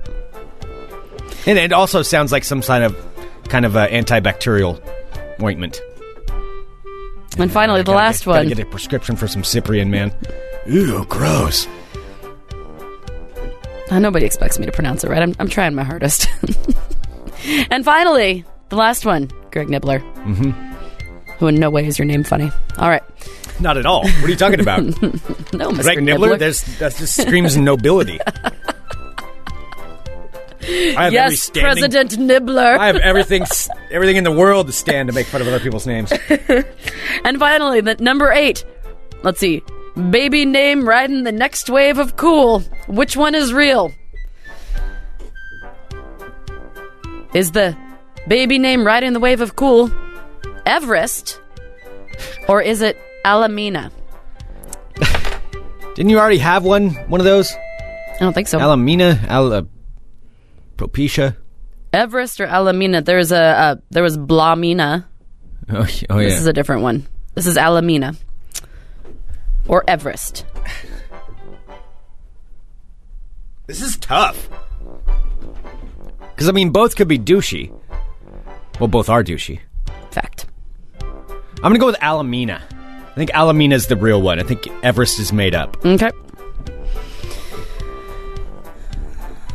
[1.47, 2.97] and it also sounds like some kind of
[3.49, 4.81] kind of uh, antibacterial
[5.43, 5.81] ointment.
[7.39, 8.49] And finally, the Gotta last get, gotta one.
[8.49, 10.13] get a prescription for some Cyprian, man.
[10.67, 11.69] Ew, gross.
[13.91, 15.23] Uh, nobody expects me to pronounce it right.
[15.23, 16.29] I'm, I'm trying my hardest.
[17.71, 20.01] and finally, the last one, Greg Nibler.
[20.25, 20.51] Mm-hmm.
[21.39, 22.51] Who in no way is your name funny.
[22.77, 23.03] All right.
[23.61, 24.03] Not at all.
[24.03, 24.83] What are you talking about?
[25.51, 25.83] No, Mr.
[25.83, 26.19] Greg Nibler.
[26.19, 26.39] Nibler?
[26.39, 28.21] There's, that just screams nobility.
[30.69, 32.77] I have every yes, standing, President Nibler.
[32.79, 33.45] I have everything,
[33.91, 36.13] everything in the world to stand to make fun of other people's names.
[37.25, 38.65] and finally, the number eight.
[39.23, 39.63] Let's see.
[40.11, 42.61] Baby name riding the next wave of cool.
[42.87, 43.93] Which one is real?
[47.35, 47.77] Is the
[48.29, 49.91] baby name riding the wave of cool
[50.67, 51.41] Everest?
[52.49, 53.91] Or is it Alamina?
[55.95, 56.91] Didn't you already have one?
[57.11, 57.53] One of those?
[57.53, 58.59] I don't think so.
[58.59, 59.63] Alamina, Ala, uh,
[60.79, 61.37] Propecia.
[61.93, 63.03] Everest or Alamina?
[63.05, 65.05] There's a, a there was Blamina.
[65.71, 67.07] Oh, y- oh This is a different one.
[67.35, 68.17] This is Alamina.
[69.67, 70.47] Or Everest.
[73.67, 74.49] this is tough.
[76.31, 77.71] Because I mean, both could be douchey.
[78.81, 79.61] Well, both are douchey.
[80.11, 80.47] Fact.
[81.03, 82.63] I'm gonna go with Alamina.
[83.19, 84.39] I think Alamina's the real one.
[84.39, 85.77] I think Everest is made up.
[85.85, 86.13] Okay.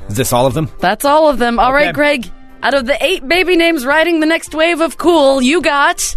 [0.09, 0.69] Is this all of them?
[0.79, 1.59] That's all of them.
[1.59, 1.93] All right, Okay.
[1.93, 2.31] Greg.
[2.61, 6.13] Out of the eight baby names riding the next wave of cool, you got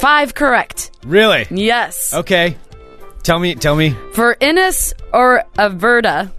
[0.00, 0.90] five correct.
[1.06, 1.46] Really?
[1.50, 2.12] Yes.
[2.12, 2.58] Okay.
[3.22, 3.54] Tell me.
[3.54, 3.96] Tell me.
[4.12, 6.30] For Innes or Averta,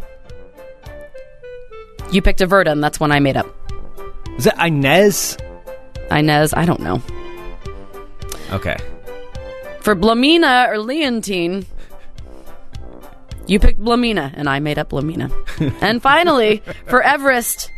[2.12, 3.48] you picked Averta, and that's one I made up.
[4.38, 5.36] Is it Inez?
[6.12, 7.02] Inez, I don't know.
[8.54, 8.78] Okay.
[9.82, 11.66] For Blamina or Leontine,
[13.48, 15.32] you picked Blamina, and I made up Blamina.
[15.82, 17.70] and finally, for Everest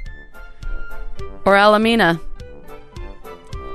[1.46, 2.20] or Alamina,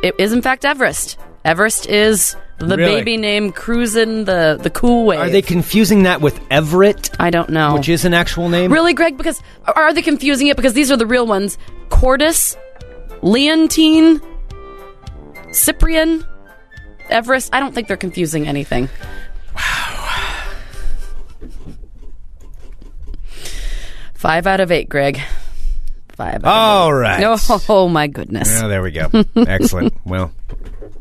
[0.02, 1.18] it is in fact Everest.
[1.44, 2.96] Everest is the Really?
[2.96, 5.18] baby name cruising the, the cool wave.
[5.18, 7.74] Are they confusing that with Everett, I don't know.
[7.74, 8.70] which is an actual name?
[8.72, 9.16] Really, Greg?
[9.16, 10.56] Because are they confusing it?
[10.56, 11.56] Because these are the real ones:
[11.88, 12.56] Cordis,
[13.22, 14.20] Leontine,
[15.52, 16.24] Cyprian,
[17.10, 17.54] Everest.
[17.54, 18.88] I don't think they're confusing anything.
[19.54, 20.46] Wow.
[24.14, 25.20] Five out of eight, Greg.
[26.10, 26.44] Five.
[26.44, 27.22] Out All right.
[27.24, 27.50] of eight.
[27.50, 28.60] Oh, oh my goodness.
[28.60, 29.08] Oh, there we go.
[29.36, 29.94] Excellent.
[30.04, 30.32] Well,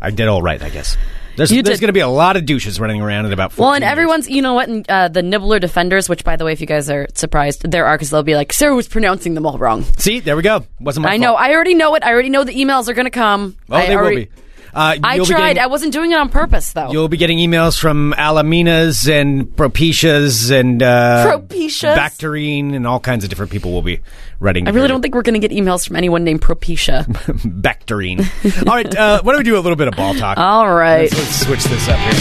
[0.02, 0.96] I did all right, I guess.
[1.36, 3.64] There's, You there's going to be a lot of douches running around at about 14
[3.66, 3.92] Well, and years.
[3.92, 6.68] everyone's, you know what, and, uh, the Nibler defenders, which, by the way, if you
[6.68, 9.84] guys are surprised, there are because they'll be like, Sarah was pronouncing them all wrong.
[9.98, 10.66] See, there we go.
[10.80, 11.34] Wasn't my I know.
[11.36, 12.04] I already know it.
[12.04, 13.56] I already know the emails are going to come.
[13.70, 14.32] Oh, I they already- will be.
[14.74, 15.28] Uh, I tried.
[15.28, 16.92] getting- I wasn't doing it on purpose, though.
[16.92, 21.96] You'll be getting emails from Alaminas and Propitias and uh, Propitias?
[21.96, 24.00] Bacterine and all kinds of different people will be
[24.40, 24.68] writing.
[24.68, 27.06] I really don't think we're going to get emails from anyone named Propecia.
[27.62, 28.20] Bacterine.
[28.68, 30.38] all right, uh, why don't we do a little bit of ball talk?
[30.38, 31.12] All right.
[31.12, 32.14] Let's, let's switch this up here.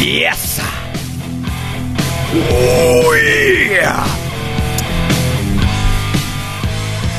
[0.00, 0.58] Yes.
[2.30, 4.04] Oh yeah.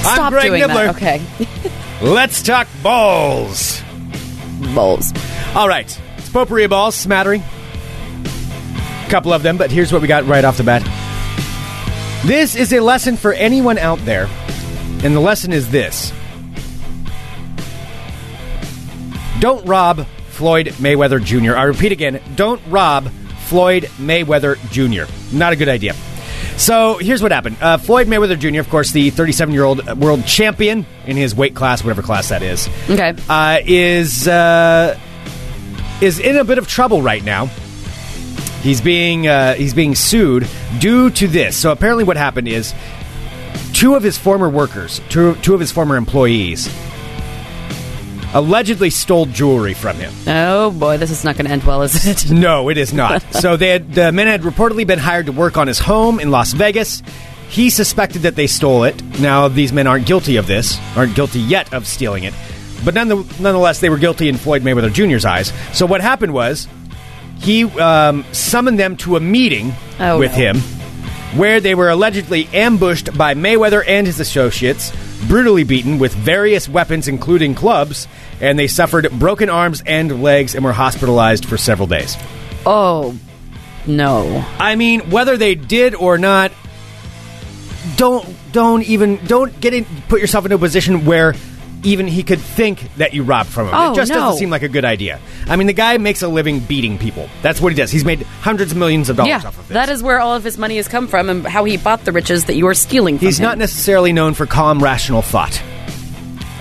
[0.05, 0.93] I'm Stop Greg doing Nibler.
[0.93, 0.95] that.
[0.95, 1.21] Okay.
[2.01, 3.81] Let's talk balls.
[4.73, 5.11] Balls.
[5.53, 7.43] All right, it's potpourri of balls, smattering.
[9.05, 10.81] A couple of them, but here's what we got right off the bat.
[12.25, 14.29] This is a lesson for anyone out there,
[15.03, 16.13] and the lesson is this
[19.39, 21.57] Don't rob Floyd Mayweather Jr.
[21.57, 23.09] I repeat again, don't rob
[23.47, 25.11] Floyd Mayweather Jr.
[25.35, 25.95] Not a good idea.
[26.57, 27.57] So here's what happened.
[27.61, 31.55] Uh, Floyd Mayweather Jr., of course, the 37 year old world champion in his weight
[31.55, 33.13] class, whatever class that is, Okay.
[33.29, 34.99] uh, is uh,
[36.01, 37.45] is in a bit of trouble right now.
[38.61, 40.47] He's being uh, he's being sued
[40.79, 41.55] due to this.
[41.55, 42.73] So apparently, what happened is
[43.73, 46.67] two of his former workers, two two of his former employees,
[48.33, 50.13] allegedly stole jewelry from him.
[50.27, 52.29] Oh boy, this is not going to end well, is it?
[52.31, 53.21] No, it is not.
[53.33, 56.31] so they had, the men had reportedly been hired to work on his home in
[56.31, 57.01] Las Vegas.
[57.49, 59.01] He suspected that they stole it.
[59.19, 62.33] Now these men aren't guilty of this, aren't guilty yet of stealing it,
[62.85, 65.51] but none nonetheless they were guilty in Floyd Mayweather Jr.'s eyes.
[65.73, 66.67] So what happened was
[67.39, 70.37] he um, summoned them to a meeting Oh, with no.
[70.53, 70.57] him
[71.35, 74.91] where they were allegedly ambushed by Mayweather and his associates,
[75.27, 78.07] brutally beaten with various weapons, including clubs,
[78.41, 82.17] and they suffered broken arms and legs and were hospitalized for several days.
[82.65, 83.17] Oh
[83.85, 84.45] no.
[84.57, 86.51] I mean, whether they did or not,
[87.95, 89.85] don't don't even don't get in.
[90.07, 91.35] Put yourself into a position where
[91.83, 93.73] even he could think that you robbed from him.
[93.75, 94.15] Oh, it just no.
[94.15, 95.19] doesn't seem like a good idea.
[95.47, 97.29] I mean, the guy makes a living beating people.
[97.41, 97.91] That's what he does.
[97.91, 99.73] He's made hundreds of millions of dollars Yeah, off of this.
[99.75, 102.11] that is where all of his money has come from, and how he bought the
[102.11, 103.43] riches that you are stealing from He's him.
[103.43, 105.61] not necessarily known for calm, rational thought.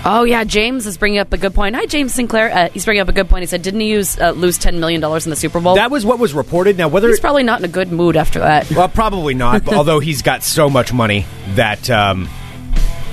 [0.05, 1.75] Oh yeah, James is bringing up a good point.
[1.75, 2.49] Hi, James Sinclair.
[2.53, 3.41] Uh, he's bringing up a good point.
[3.41, 5.91] He said, "Didn't he use uh, lose ten million dollars in the Super Bowl?" That
[5.91, 6.77] was what was reported.
[6.77, 8.71] Now, whether he's probably not in a good mood after that.
[8.71, 9.67] well, probably not.
[9.73, 12.29] although he's got so much money that um,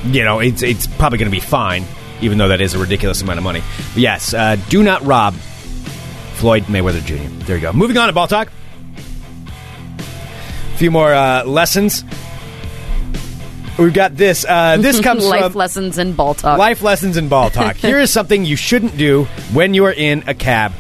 [0.05, 1.85] you know it's it's probably going to be fine,
[2.21, 3.63] even though that is a ridiculous amount of money.
[3.93, 5.35] But yes, uh, do not rob
[6.35, 7.29] Floyd Mayweather Jr.
[7.45, 7.73] There you go.
[7.73, 8.53] Moving on to ball talk.
[9.99, 12.05] A few more uh, lessons.
[13.79, 14.45] We've got this.
[14.45, 16.59] Uh, this comes Life from lessons in ball talk.
[16.59, 17.77] Life lessons in ball talk.
[17.77, 20.73] Here is something you shouldn't do when you are in a cab.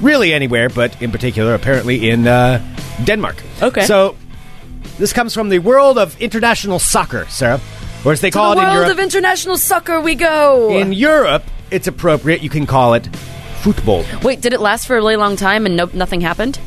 [0.00, 2.64] Really anywhere, but in particular, apparently in uh,
[3.04, 3.42] Denmark.
[3.62, 3.84] Okay.
[3.84, 4.16] So
[4.98, 7.60] this comes from the world of international soccer, Sarah,
[8.04, 8.92] or as they to call the it in world Europe.
[8.92, 10.70] of international soccer we go.
[10.76, 12.42] in Europe, it's appropriate.
[12.42, 13.06] You can call it
[13.62, 14.04] football.
[14.22, 16.58] Wait, did it last for a really long time and no, nothing happened?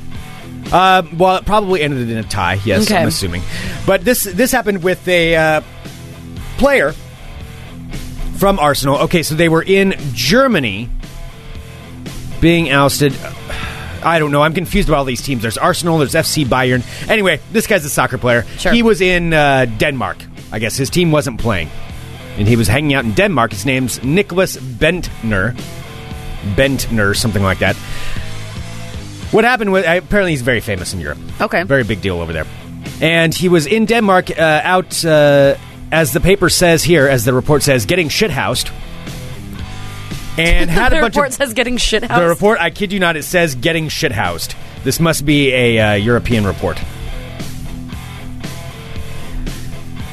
[0.72, 2.60] Uh, well, it probably ended in a tie.
[2.66, 2.98] Yes, Okay.
[3.02, 3.42] I'm assuming.
[3.86, 5.62] But this this happened with a uh,
[6.58, 6.94] player
[8.38, 8.98] from Arsenal.
[9.00, 10.90] Okay, so they were in Germany,
[12.40, 13.16] being ousted.
[14.04, 14.42] I don't know.
[14.42, 15.42] I'm confused about all these teams.
[15.42, 15.98] There's Arsenal.
[16.00, 16.84] There's FC Bayern.
[17.10, 18.44] Anyway, this guy's a soccer player.
[18.58, 18.72] Sure.
[18.72, 20.18] He was in uh, Denmark.
[20.52, 21.70] I guess his team wasn't playing,
[22.38, 23.52] and he was hanging out in Denmark.
[23.52, 25.56] His name's Nicklas Bendtner.
[26.56, 27.76] Bendtner, something like that.
[29.32, 31.18] What happened was apparently he's very famous in Europe.
[31.40, 31.64] Okay.
[31.64, 32.46] Very big deal over there.
[33.00, 35.56] And he was in Denmark uh, out, uh,
[35.92, 38.72] as the paper says here, as the report says, getting shithoused.
[40.38, 41.34] And had the a bunch report of.
[41.36, 44.56] says getting shit The report, I kid you not, it says getting shithoused.
[44.84, 46.82] This must be a uh, European report.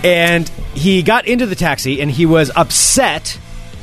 [0.05, 3.39] And he got into the taxi and he was upset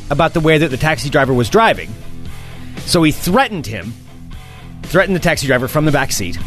[0.10, 1.94] about the way that the taxi driver was driving.
[2.86, 3.94] So he threatened him,
[4.84, 6.38] threatened the taxi driver from the back seat,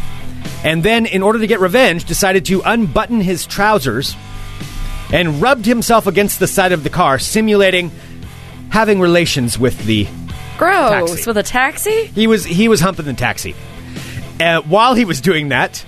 [0.65, 4.17] and then, in order to get revenge, decided to unbutton his trousers
[5.13, 7.91] and rubbed himself against the side of the car, simulating
[8.71, 10.07] having relations with the
[10.59, 10.91] Gross.
[10.91, 11.29] taxi.
[11.29, 12.07] With a taxi?
[12.07, 13.55] he was he was humping the taxi.
[14.41, 15.85] Uh, while he was doing that,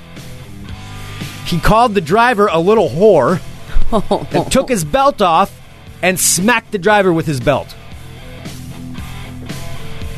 [1.47, 3.40] he called the driver a little whore
[4.11, 5.57] and took his belt off
[6.03, 7.74] and smacked the driver with his belt.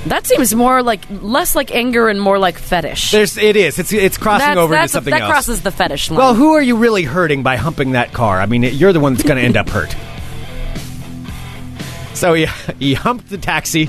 [0.07, 3.13] That seems more like less like anger and more like fetish.
[3.13, 3.79] There's it is.
[3.79, 5.31] It's it's crossing That's- over into that's- something that else.
[5.31, 6.19] crosses the fetish line.
[6.19, 8.41] well, who are you really hurting by humping that car?
[8.41, 9.95] I mean, you're the one that's going to end up hurt.
[12.15, 12.47] So he
[12.79, 13.89] he humped the taxi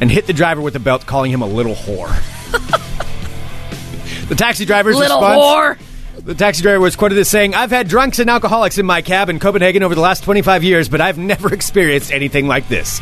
[0.00, 2.08] and hit the driver with the belt, calling him a little whore.
[4.28, 5.78] the taxi driver's little response.
[5.80, 5.87] whore.
[6.24, 9.28] The taxi driver was quoted as saying, I've had drunks and alcoholics in my cab
[9.28, 13.00] in Copenhagen over the last 25 years, but I've never experienced anything like this.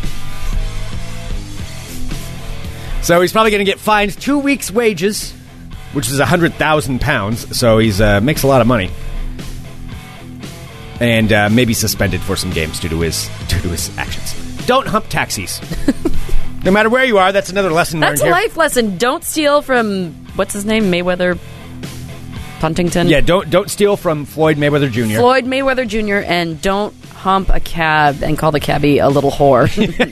[3.03, 5.33] So he's probably going to get fined two weeks' wages,
[5.93, 7.57] which is 100,000 pounds.
[7.59, 8.91] So he's uh, makes a lot of money.
[11.01, 14.35] And uh, maybe suspended for some games due to his due to his actions.
[14.67, 15.61] Don't hump taxis.
[16.65, 18.33] no matter where you are, that's another lesson That's a here.
[18.33, 18.99] life lesson.
[18.99, 21.39] Don't steal from what's his name, Mayweather,
[22.61, 23.09] Puntington.
[23.11, 25.19] Yeah, don't don't steal from Floyd Mayweather Jr.
[25.19, 26.25] Floyd Mayweather Jr.
[26.27, 29.67] and don't hump a cab and call the cabbie a little whore,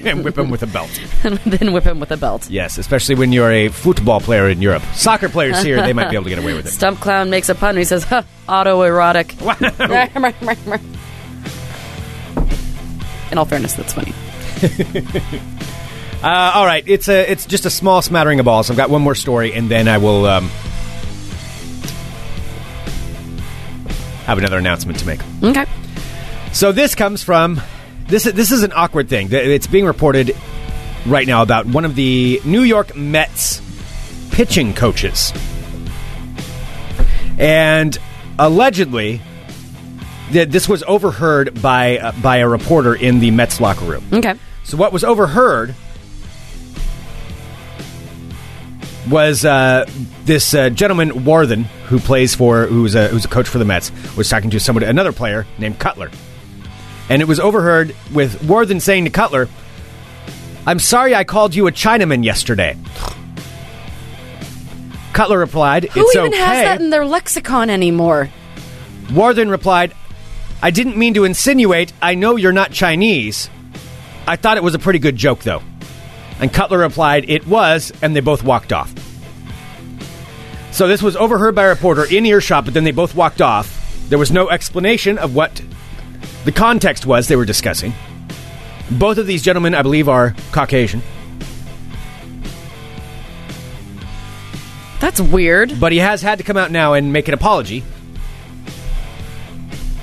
[0.07, 0.91] and whip him with a belt.
[1.25, 2.51] and then whip him with a belt.
[2.51, 4.83] Yes, especially when you're a football player in Europe.
[4.95, 6.71] Soccer players here, they might be able to get away with it.
[6.71, 7.71] Stump clown makes a pun.
[7.71, 9.41] and He says, huh, "Autoerotic."
[13.33, 14.13] In all fairness, that's funny.
[16.23, 18.71] Uh, all right, it's a it's just a small smattering of balls.
[18.71, 20.51] I've got one more story, and then I will um,
[24.25, 25.21] have another announcement to make.
[25.43, 25.67] Okay.
[26.53, 27.61] So this comes from
[28.09, 28.25] this.
[28.25, 29.29] This is an awkward thing.
[29.31, 30.37] It's being reported
[31.07, 33.61] right now about one of the New York Mets
[34.31, 35.33] pitching coaches,
[37.39, 37.97] and
[38.39, 39.21] allegedly,
[40.33, 44.05] th- this was overheard by uh, by a reporter in the Mets locker room.
[44.13, 44.35] Okay.
[44.63, 45.75] So what was overheard
[49.09, 49.89] was uh,
[50.25, 53.93] this uh, gentleman Warthen, who plays for who's a who's a coach for the Mets,
[54.17, 56.11] was talking to somebody another player named Cutler,
[57.09, 59.49] and it was overheard with Warthen saying to Cutler,
[60.67, 62.77] "I'm sorry I called you a Chinaman yesterday."
[65.13, 68.31] Cutler replied, Who "It's even okay." has that in their lexicon anymore?
[69.09, 69.95] Warthen replied,
[70.65, 73.51] I didn't mean to insinuate, I know you're not Chinese.
[74.27, 75.63] I thought it was a pretty good joke, though.
[76.45, 78.93] And Cutler replied, It was, and they both walked off.
[80.73, 84.07] So this was overheard by a reporter in earshot, but then they both walked off.
[84.11, 85.63] There was no explanation of what
[86.45, 87.95] the context was they were discussing.
[88.91, 91.01] Both of these gentlemen, I believe, are Caucasian,
[95.01, 95.81] That's weird.
[95.81, 97.83] but he has had to come out now and make an apology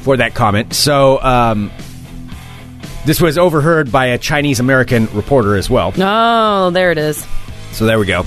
[0.02, 0.74] for that comment.
[0.74, 1.70] So, um,
[3.06, 5.94] this was overheard by a Chinese American reporter as well.
[5.98, 7.26] Oh, there it is.
[7.72, 8.24] So there we go.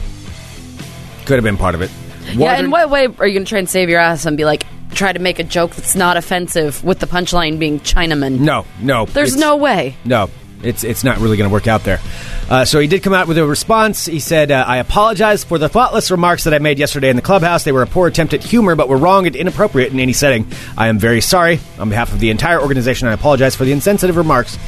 [1.27, 1.91] Could have been part of it.
[2.33, 4.45] Yeah, in what way are you going to try and save your ass and be
[4.45, 8.41] like, try to make a joke that's not offensive with the punchline being Chinaman?
[8.41, 9.05] No, no.
[9.07, 9.97] There's it's- no way.
[10.05, 10.31] No,
[10.65, 12.01] it's it's not really going to work out there.
[12.49, 14.07] Uh, so he did come out with a response.
[14.07, 17.23] He said, uh, "I apologize for the thoughtless remarks that I made yesterday in the
[17.23, 17.65] clubhouse.
[17.65, 20.47] They were a poor attempt at humor, but were wrong and inappropriate in any setting.
[20.77, 23.09] I am very sorry on behalf of the entire organization.
[23.09, 24.59] I apologize for the insensitive remarks."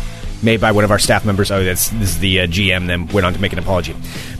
[0.42, 1.50] Made by one of our staff members.
[1.50, 2.86] Oh, that's this is the uh, GM.
[2.88, 3.96] Then went on to make an apology.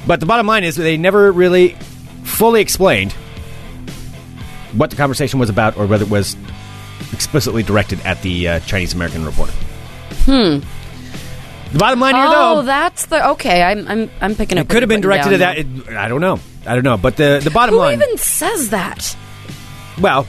[0.06, 1.70] But the bottom line is they never really
[2.22, 3.12] fully explained
[4.74, 6.36] what the conversation was about, or whether it was
[7.12, 9.52] explicitly directed at the uh, Chinese American reporter.
[10.26, 10.58] Hmm.
[11.72, 13.62] The bottom line here, Oh, though, that's the okay.
[13.62, 14.66] I'm I'm I'm picking up.
[14.66, 15.58] it could have been directed at that.
[15.58, 16.38] It, I don't know.
[16.66, 16.96] I don't know.
[16.96, 17.74] But the the bottom.
[17.74, 19.16] Who line, even says that?
[20.00, 20.26] well,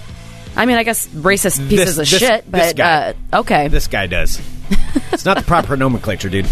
[0.56, 3.16] I mean, I guess racist pieces This- of this- shit, this but guy.
[3.34, 3.68] uh, okay.
[3.68, 4.42] this guy does.
[5.14, 6.48] it's not the proper nomenclature, dude.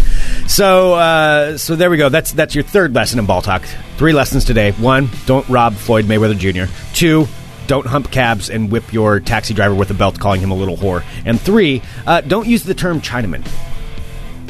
[0.46, 2.08] So, uh, so there we go.
[2.08, 3.62] That's that's your third lesson in ball talk.
[3.98, 4.70] Three lessons today.
[4.72, 6.72] One, don't rob Floyd Mayweather Jr.
[6.94, 7.26] Two,
[7.66, 10.76] don't hump cabs and whip your taxi driver with a belt, calling him a little
[10.76, 11.04] whore.
[11.26, 13.46] And three, uh, don't use the term Chinaman.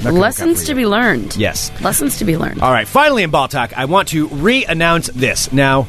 [0.04, 1.36] Lessons to be learned.
[1.36, 1.70] Yes.
[1.80, 2.60] Lessons to be learned.
[2.62, 5.52] All right, finally in Ball Talk, I want to re announce this.
[5.52, 5.88] Now,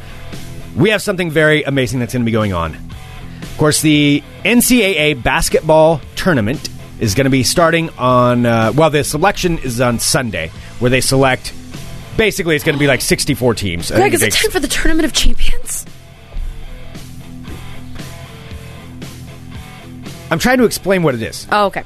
[0.76, 2.76] we have something very amazing that's going to be going on.
[2.76, 9.04] Of course, the NCAA basketball tournament is going to be starting on, uh, well, the
[9.04, 11.54] selection is on Sunday, where they select.
[12.18, 13.92] Basically, it's going to be like 64 teams.
[13.92, 15.86] Greg, is it time for the tournament of champions?
[20.30, 21.84] I'm trying to explain what it is Oh, okay.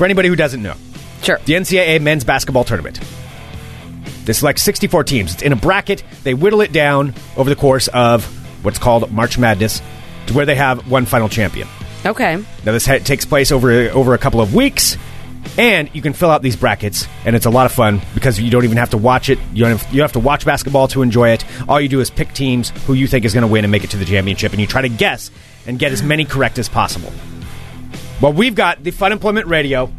[0.00, 0.72] For anybody who doesn't know.
[1.22, 1.38] Sure.
[1.44, 2.98] the NCAA men's basketball tournament.
[4.24, 5.34] They select 64 teams.
[5.34, 6.02] It's in a bracket.
[6.24, 8.24] They whittle it down over the course of
[8.64, 9.82] what's called March Madness
[10.28, 11.68] to where they have one final champion.
[12.06, 12.42] Okay.
[12.64, 14.96] Now this ha- takes place over over a couple of weeks,
[15.58, 18.50] and you can fill out these brackets, and it's a lot of fun because you
[18.50, 19.38] don't even have to watch it.
[19.52, 21.44] You don't have, you don't have to watch basketball to enjoy it.
[21.68, 23.84] All you do is pick teams who you think is going to win and make
[23.84, 25.30] it to the championship, and you try to guess
[25.66, 27.12] and get as many correct as possible.
[28.20, 29.90] Well, we've got the Fun Employment Radio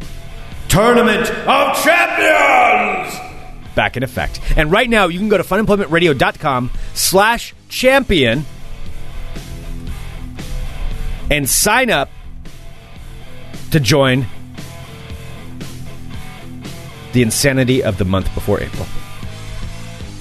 [0.70, 3.32] Tournament of Champions
[3.76, 4.40] back in effect.
[4.56, 8.46] And right now, you can go to funemploymentradio.com slash champion
[11.30, 12.10] and sign up
[13.72, 14.26] to join
[17.14, 18.86] the insanity of the month before April.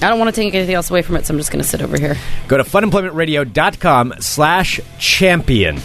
[0.03, 1.69] I don't want to take anything else away from it, so I'm just going to
[1.69, 2.17] sit over here.
[2.49, 5.79] Go to funemploymentradio.com slash champion.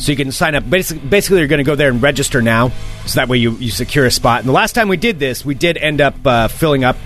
[0.00, 0.68] So you can sign up.
[0.68, 2.72] Basically, basically you're going to go there and register now.
[3.04, 4.40] So that way you, you secure a spot.
[4.40, 6.96] And the last time we did this, we did end up uh, filling up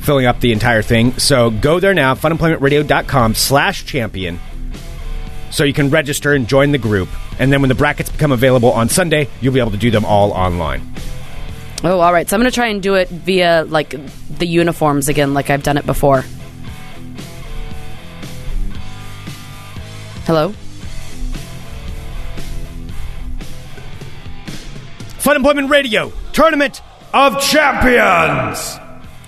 [0.00, 1.12] filling up the entire thing.
[1.18, 4.40] So go there now, funemploymentradio.com slash champion.
[5.50, 7.08] So you can register and join the group.
[7.38, 10.04] And then when the brackets become available on Sunday, you'll be able to do them
[10.04, 10.92] all online.
[11.84, 12.28] Oh, all right.
[12.28, 13.94] So I'm going to try and do it via like
[14.38, 16.24] the uniforms again, like I've done it before.
[20.24, 20.52] Hello?
[25.28, 26.80] Fun Employment Radio Tournament
[27.12, 28.78] of Champions.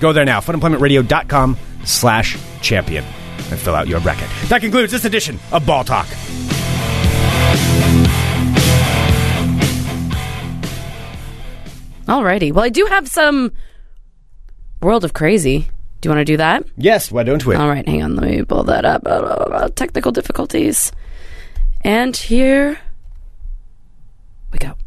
[0.01, 4.31] Go there now, funemploymentradio.com slash champion, and fill out your bracket.
[4.49, 6.07] That concludes this edition of Ball Talk.
[12.07, 12.51] Alrighty.
[12.51, 13.53] Well, I do have some
[14.81, 15.69] World of Crazy.
[16.01, 16.65] Do you want to do that?
[16.79, 17.57] Yes, why don't we?
[17.57, 18.17] All right, hang on.
[18.17, 19.05] Let me pull that up.
[19.05, 19.69] Blah.
[19.77, 20.93] Technical difficulties.
[21.83, 22.81] And here
[24.51, 24.80] we go.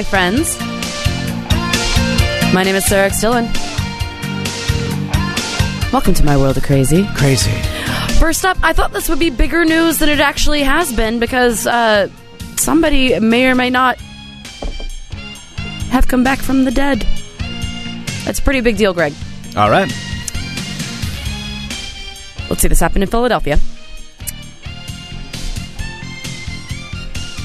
[0.00, 0.58] My friends.
[2.54, 3.20] My name is Sarah X.
[3.20, 3.44] Dillon.
[5.92, 7.06] Welcome to my world of crazy.
[7.16, 7.50] Crazy.
[8.18, 11.66] First up, I thought this would be bigger news than it actually has been because
[11.66, 12.08] uh,
[12.56, 13.98] somebody may or may not
[15.90, 17.06] have come back from the dead.
[18.24, 19.12] That's a pretty big deal, Greg.
[19.54, 19.92] All right.
[22.48, 23.58] Let's see, this happened in Philadelphia.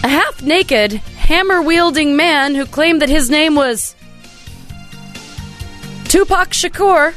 [0.03, 3.95] A half naked, hammer wielding man who claimed that his name was
[6.03, 7.15] Tupac Shakur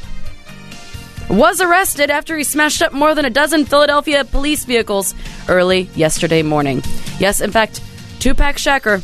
[1.29, 5.13] was arrested after he smashed up more than a dozen Philadelphia police vehicles
[5.47, 6.81] early yesterday morning.
[7.19, 7.81] Yes, in fact,
[8.19, 9.03] Tupac Shakur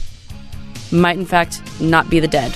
[0.91, 2.51] might in fact not be the dead.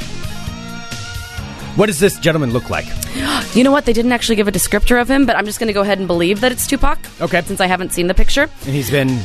[1.75, 2.85] What does this gentleman look like?
[3.55, 3.85] You know what?
[3.85, 5.97] They didn't actually give a descriptor of him, but I'm just going to go ahead
[5.97, 6.99] and believe that it's Tupac.
[7.19, 7.41] Okay.
[7.41, 8.43] Since I haven't seen the picture.
[8.43, 9.19] And he's been.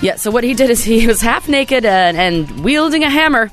[0.00, 3.50] Yeah, so what he did is he was half naked and, and wielding a hammer.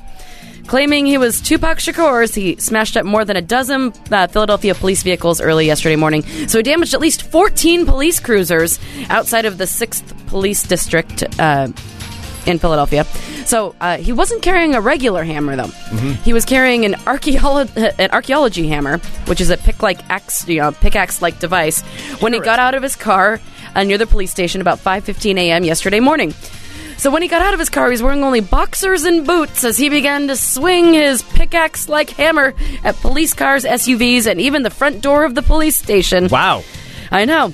[0.66, 5.04] Claiming he was Tupac Shakur's, he smashed up more than a dozen uh, Philadelphia police
[5.04, 6.22] vehicles early yesterday morning.
[6.48, 11.68] So he damaged at least 14 police cruisers outside of the 6th Police District uh,
[12.46, 13.04] in Philadelphia.
[13.44, 15.68] So uh, he wasn't carrying a regular hammer, though.
[16.24, 20.72] He was carrying an, archeolo- an archaeology hammer, which is a pick-like axe, you know,
[20.72, 21.82] pickaxe-like device.
[22.20, 23.40] When he got out of his car
[23.76, 25.62] uh, near the police station about 5:15 a.m.
[25.64, 26.32] yesterday morning.
[26.98, 29.64] So when he got out of his car, he was wearing only boxers and boots
[29.64, 32.54] as he began to swing his pickaxe-like hammer
[32.84, 36.28] at police cars, SUVs, and even the front door of the police station.
[36.28, 36.64] Wow.
[37.10, 37.52] I know.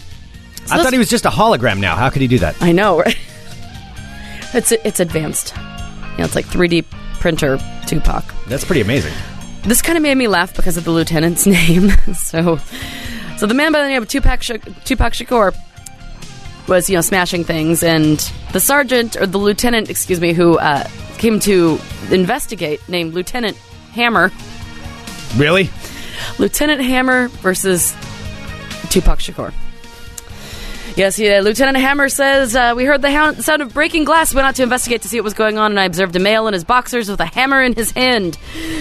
[0.66, 1.96] So I thought he was just a hologram now.
[1.96, 2.54] How could he do that?
[2.62, 3.18] I know, right?
[4.54, 5.54] It's it's advanced.
[5.56, 6.84] You know, it's like 3D
[7.18, 8.32] printer Tupac.
[8.46, 9.12] That's pretty amazing.
[9.64, 11.90] This kind of made me laugh because of the lieutenant's name.
[12.14, 12.58] so,
[13.38, 14.50] so the man by the name of Tupac Sh-
[14.84, 15.54] Tupac Shakur
[16.68, 18.18] was you know smashing things, and
[18.52, 20.88] the sergeant or the lieutenant, excuse me, who uh,
[21.18, 21.78] came to
[22.10, 23.56] investigate, named Lieutenant
[23.92, 24.30] Hammer.
[25.36, 25.70] Really?
[26.38, 27.92] Lieutenant Hammer versus
[28.90, 29.52] Tupac Shakur.
[30.94, 34.46] Yes, yeah, Lieutenant Hammer says, uh, We heard the hound, sound of breaking glass, went
[34.46, 36.52] out to investigate to see what was going on, and I observed a male in
[36.52, 38.36] his boxers with a hammer in his hand.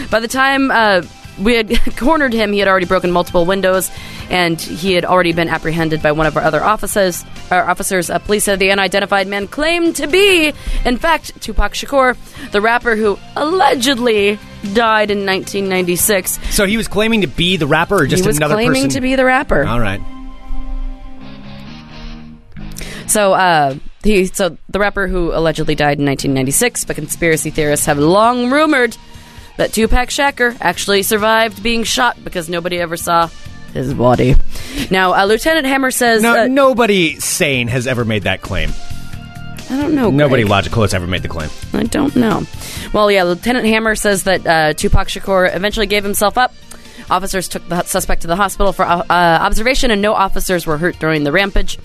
[0.09, 1.03] By the time uh,
[1.41, 3.91] we had cornered him, he had already broken multiple windows,
[4.29, 7.25] and he had already been apprehended by one of our other officers.
[7.49, 10.53] Our officers, uh, police said the unidentified man claimed to be,
[10.85, 12.15] in fact, Tupac Shakur,
[12.51, 14.39] the rapper who allegedly
[14.73, 16.39] died in 1996.
[16.53, 18.89] So he was claiming to be the rapper or just he was another claiming person?
[18.91, 19.65] to be the rapper.
[19.65, 20.01] All right.
[23.07, 27.99] So, uh, he so the rapper who allegedly died in 1996, but conspiracy theorists have
[27.99, 28.95] long rumored
[29.61, 33.27] that Tupac Shakur actually survived being shot because nobody ever saw
[33.73, 34.35] his body.
[34.89, 38.71] Now, uh, Lieutenant Hammer says, No, uh, nobody sane has ever made that claim.
[39.69, 40.09] I don't know.
[40.09, 40.49] Nobody Greg.
[40.49, 41.51] logical has ever made the claim.
[41.73, 42.43] I don't know.
[42.91, 46.53] Well, yeah, Lieutenant Hammer says that uh, Tupac Shakur eventually gave himself up.
[47.11, 50.97] Officers took the suspect to the hospital for uh, observation, and no officers were hurt
[50.97, 51.77] during the rampage.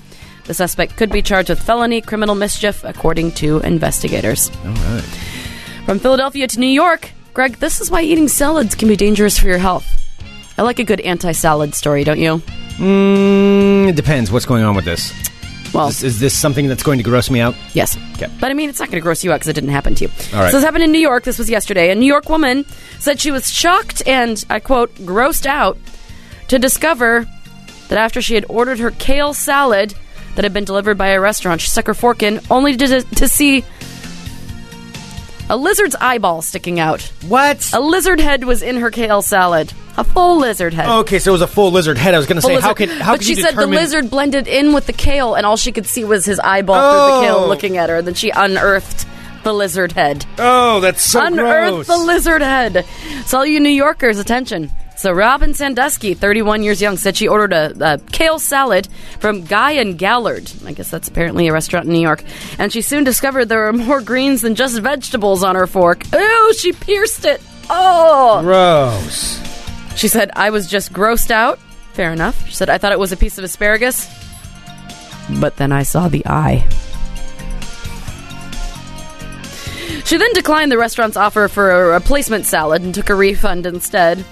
[0.45, 4.51] The suspect could be charged with felony criminal mischief, according to investigators.
[4.65, 5.05] All right.
[5.85, 9.47] From Philadelphia to New York, Greg, this is why eating salads can be dangerous for
[9.47, 9.85] your health.
[10.57, 12.39] I like a good anti salad story, don't you?
[12.79, 14.33] Mm, it depends.
[14.33, 15.13] What's going on with this?
[15.75, 17.55] Well, Is, is this something that's going to gross me out?
[17.75, 17.95] Yes.
[18.15, 18.33] Okay.
[18.41, 20.05] But I mean, it's not going to gross you out because it didn't happen to
[20.05, 20.11] you.
[20.33, 20.51] All right.
[20.51, 21.25] So this happened in New York.
[21.25, 21.91] This was yesterday.
[21.91, 22.65] A New York woman
[23.01, 25.77] said she was shocked and, I quote, grossed out
[26.49, 27.27] to discover
[27.89, 29.93] that after she had ordered her kale salad
[30.37, 33.29] that had been delivered by a restaurant, she stuck her fork in only to, to
[33.29, 33.63] see
[35.49, 37.03] a lizard's eyeball sticking out.
[37.29, 37.71] What?
[37.73, 39.73] A lizard head was in her kale salad.
[39.97, 40.89] A full lizard head.
[41.01, 42.15] Okay, so it was a full lizard head.
[42.15, 42.77] I was going to Full say, how lizard.
[42.77, 45.47] could how but could she you said the lizard blended in with the kale, and
[45.47, 47.21] all she could see was his eyeball through Oh.
[47.21, 47.49] the kale oh.
[47.49, 47.97] looking at her.
[47.97, 49.07] And then she unearthed
[49.45, 50.27] the lizard head.
[50.39, 51.87] Oh, that's so unearthed gross.
[51.87, 52.85] the lizard head.
[53.27, 54.71] So, all you New Yorkers, attention.
[54.97, 58.89] So, Robin Sandusky, 31 years young, said she ordered a, a kale salad
[59.21, 60.51] from Guy and Gallard.
[60.65, 62.25] I guess that's apparently a restaurant in New York.
[62.59, 66.03] And she soon discovered there were more greens than just vegetables on her fork.
[66.15, 67.43] Ew, she pierced it.
[67.69, 68.41] Oh!
[68.43, 69.39] Gross.
[69.97, 71.59] She said, I was just grossed out.
[71.93, 72.49] Fair enough.
[72.49, 74.09] She said, I thought it was a piece of asparagus.
[75.41, 76.67] But then I saw the eye.
[80.07, 84.25] She then declined the restaurant's offer for a replacement salad and took a refund instead.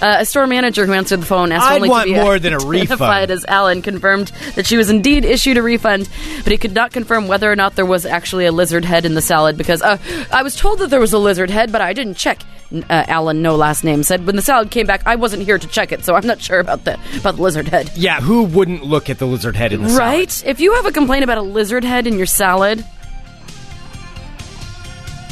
[0.00, 2.38] Uh, a store manager who answered the phone asked I'd only want to be more
[2.38, 3.30] than a identified refund.
[3.30, 6.08] as Alan confirmed that she was indeed issued a refund,
[6.44, 9.14] but he could not confirm whether or not there was actually a lizard head in
[9.14, 9.96] the salad because uh,
[10.30, 12.40] I was told that there was a lizard head, but I didn't check.
[12.72, 15.68] Uh, Alan, no last name, said when the salad came back, I wasn't here to
[15.68, 17.92] check it, so I'm not sure about the about the lizard head.
[17.94, 20.00] Yeah, who wouldn't look at the lizard head in the salad?
[20.00, 20.44] Right?
[20.44, 22.84] If you have a complaint about a lizard head in your salad,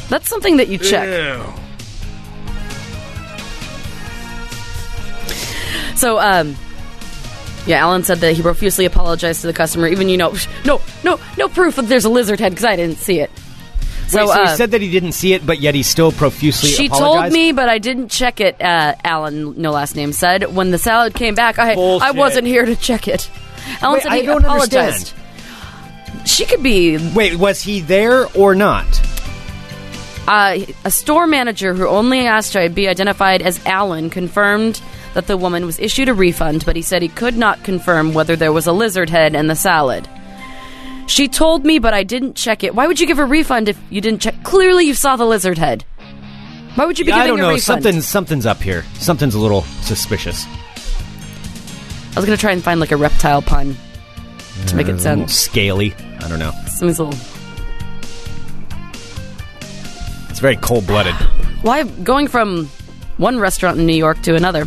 [0.08, 1.08] that's something that you check.
[1.08, 1.63] Ew.
[5.96, 6.56] So, um,
[7.66, 10.34] yeah, Alan said that he profusely apologized to the customer, even you know,
[10.64, 13.30] no, no, no proof that there's a lizard head because I didn't see it.
[14.08, 16.12] So, Wait, so uh, he said that he didn't see it, but yet he still
[16.12, 18.60] profusely she told me, but I didn't check it.
[18.60, 22.66] Uh, Alan, no last name, said when the salad came back, I I wasn't here
[22.66, 23.30] to check it.
[23.80, 25.14] Alan Wait, said I he don't apologized.
[26.26, 28.86] She could be Wait, was he there or not?
[30.28, 34.80] uh, a store manager who only asked to be identified as Alan confirmed
[35.14, 38.36] that the woman was issued a refund, but he said he could not confirm whether
[38.36, 40.08] there was a lizard head in the salad.
[41.06, 42.74] She told me, but I didn't check it.
[42.74, 44.42] Why would you give a refund if you didn't check?
[44.42, 45.84] Clearly, you saw the lizard head.
[46.74, 47.48] Why would you be I giving don't know.
[47.50, 47.62] refund?
[47.62, 48.84] Something's something's up here.
[48.94, 50.44] Something's a little suspicious.
[50.46, 53.76] I was gonna try and find like a reptile pun
[54.66, 55.94] to make it uh, sound scaly.
[56.20, 56.52] I don't know.
[56.66, 57.20] something's a little.
[60.30, 61.14] It's very cold blooded.
[61.62, 62.66] Why going from
[63.18, 64.66] one restaurant in New York to another?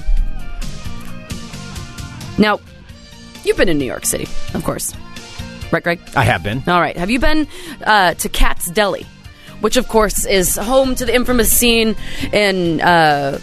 [2.38, 2.60] Now,
[3.44, 4.94] you've been in New York City, of course,
[5.72, 6.00] right, Greg?
[6.16, 6.64] I have been.
[6.68, 6.96] All right.
[6.98, 7.48] Have you been
[7.84, 9.06] uh, to Katz Deli,
[9.62, 11.96] which of course is home to the infamous scene
[12.32, 13.40] in uh,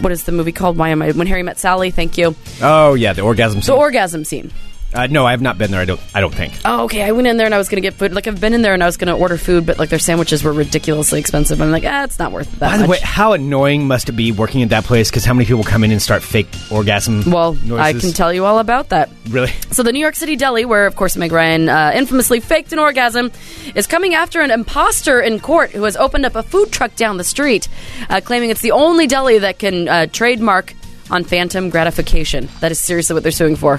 [0.00, 0.76] what is the movie called?
[0.78, 1.12] Why am I?
[1.12, 1.90] When Harry Met Sally.
[1.90, 2.34] Thank you.
[2.62, 4.50] Oh yeah, the orgasm The orgasm scene.
[4.94, 5.80] Uh, no, I have not been there.
[5.80, 6.00] I don't.
[6.14, 6.54] I don't think.
[6.64, 7.02] Oh, okay.
[7.02, 8.12] I went in there and I was going to get food.
[8.12, 9.98] Like I've been in there and I was going to order food, but like their
[9.98, 11.60] sandwiches were ridiculously expensive.
[11.60, 12.88] I'm like, ah, it's not worth that By much.
[12.88, 15.10] way, how annoying must it be working at that place?
[15.10, 17.22] Because how many people come in and start fake orgasm?
[17.30, 19.10] well, I can tell you all about that.
[19.28, 19.52] Really?
[19.70, 22.78] So the New York City deli, where of course Meg Ryan uh, infamously faked an
[22.78, 23.32] orgasm,
[23.74, 27.16] is coming after an imposter in court who has opened up a food truck down
[27.16, 27.68] the street,
[28.10, 30.74] uh, claiming it's the only deli that can uh, trademark
[31.10, 32.48] on phantom gratification.
[32.60, 33.78] That is seriously what they're suing for.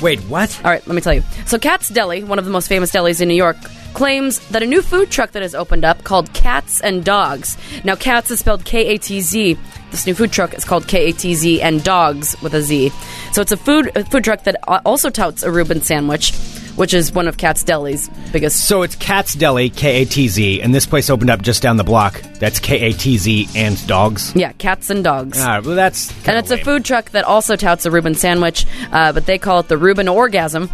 [0.00, 0.58] Wait, what?
[0.64, 1.22] all right, let me tell you.
[1.46, 3.56] So, Katz Deli, one of the most famous delis in New York,
[3.94, 7.56] claims that a new food truck that has opened up called Katz and Dogs.
[7.84, 9.58] Now, Katz is spelled K A T Z.
[9.92, 12.90] This new food truck is called K A T Z and Dogs with a Z.
[13.32, 16.34] So, it's a food a food truck that also touts a Reuben sandwich,
[16.76, 18.66] which is one of Katz Deli's biggest.
[18.66, 21.76] So it's Katz Deli, K A T Z, and this place opened up just down
[21.76, 22.22] the block.
[22.38, 24.34] That's K A T Z and dogs.
[24.34, 25.38] Yeah, Katz and Dogs.
[25.38, 29.12] Ah, well, that's and it's a food truck that also touts a Reuben sandwich, uh,
[29.12, 30.70] but they call it the Reuben Orgasm.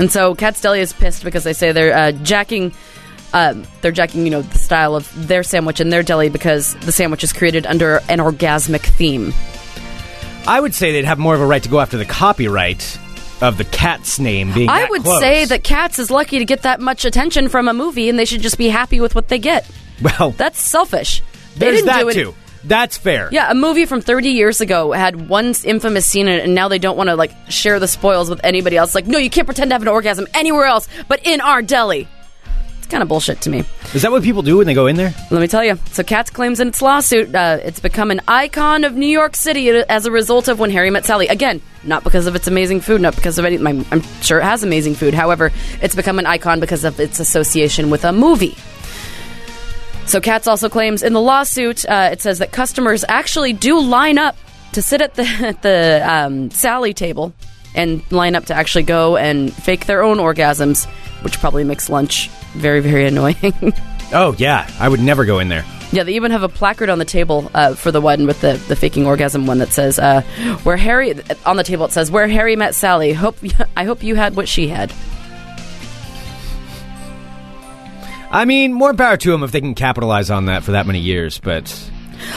[0.00, 2.72] And so Katz Deli is pissed because they say they're uh, jacking,
[3.32, 6.92] um, they're jacking, you know, the style of their sandwich in their deli because the
[6.92, 9.32] sandwich is created under an orgasmic theme.
[10.46, 12.98] I would say they'd have more of a right to go after the copyright
[13.40, 14.68] of the cat's name being.
[14.68, 15.20] I would close.
[15.20, 18.24] say that Katz is lucky to get that much attention from a movie, and they
[18.24, 19.68] should just be happy with what they get.
[20.02, 21.22] Well, That's selfish.
[21.54, 22.14] They there's didn't that do it.
[22.14, 22.34] too.
[22.64, 23.28] That's fair.
[23.32, 26.68] Yeah, a movie from 30 years ago had one infamous scene in it, and now
[26.68, 28.94] they don't want to like share the spoils with anybody else.
[28.94, 32.06] Like, no, you can't pretend to have an orgasm anywhere else but in our deli.
[32.90, 33.64] Kind of bullshit to me.
[33.94, 35.14] Is that what people do when they go in there?
[35.30, 35.78] Let me tell you.
[35.92, 39.68] So, Katz claims in its lawsuit uh, it's become an icon of New York City
[39.70, 41.28] as a result of When Harry Met Sally.
[41.28, 43.58] Again, not because of its amazing food, not because of any.
[43.58, 45.14] My, I'm sure it has amazing food.
[45.14, 48.56] However, it's become an icon because of its association with a movie.
[50.06, 54.18] So, Katz also claims in the lawsuit, uh, it says that customers actually do line
[54.18, 54.36] up
[54.72, 57.32] to sit at the at the um, Sally table
[57.74, 60.86] and line up to actually go and fake their own orgasms,
[61.22, 63.54] which probably makes lunch very very annoying.
[64.12, 65.64] Oh yeah, I would never go in there.
[65.92, 68.54] yeah, they even have a placard on the table uh, for the one with the,
[68.66, 70.22] the faking orgasm one that says uh,
[70.64, 71.14] where Harry
[71.46, 73.12] on the table it says where Harry met Sally.
[73.12, 73.36] Hope
[73.76, 74.92] I hope you had what she had.
[78.32, 81.00] I mean, more power to them if they can capitalize on that for that many
[81.00, 81.38] years.
[81.40, 81.72] But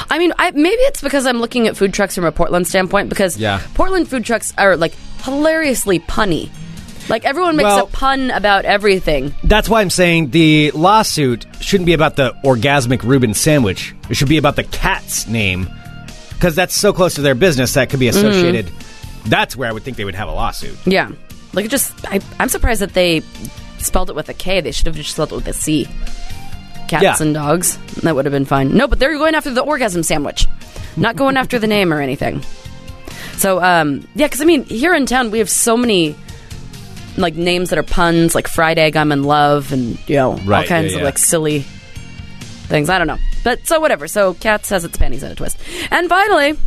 [0.10, 3.10] I mean, I, maybe it's because I'm looking at food trucks from a Portland standpoint
[3.10, 3.62] because Yeah.
[3.76, 4.94] Portland food trucks are like
[5.24, 6.50] hilariously punny.
[7.10, 9.34] Like everyone makes Well- a pun about everything.
[9.44, 13.94] that's why I'm saying the lawsuit shouldn't be about the orgasmic Reuben sandwich.
[14.10, 15.70] It should be about the cat's name
[16.30, 18.26] because that's so close to their business that could be mm-hmm.
[18.26, 18.72] associated.
[19.26, 20.78] That's where I would think they would have a lawsuit.
[20.86, 21.12] Yeah,
[21.54, 23.22] like it just I, I'm surprised that they
[23.80, 24.62] spelled it with a K.
[24.62, 25.88] They should have just spelled it with a C.
[26.88, 27.16] Cats Yeah.
[27.20, 27.78] and dogs.
[28.02, 28.76] That would have been fine.
[28.76, 30.48] No, but they're going after the orgasm sandwich,
[30.98, 32.44] not going after the name or anything.
[33.38, 36.16] So, um, yeah, because I mean, here in town we have so many
[37.18, 40.38] like names that are puns, like fried egg, I'm in love, and you know all
[40.40, 42.90] Right, kinds yeah, of like silly things.
[42.90, 44.08] I don't know, but so whatever.
[44.08, 45.58] So, Katz has its panties in a twist,
[45.92, 46.58] and finally.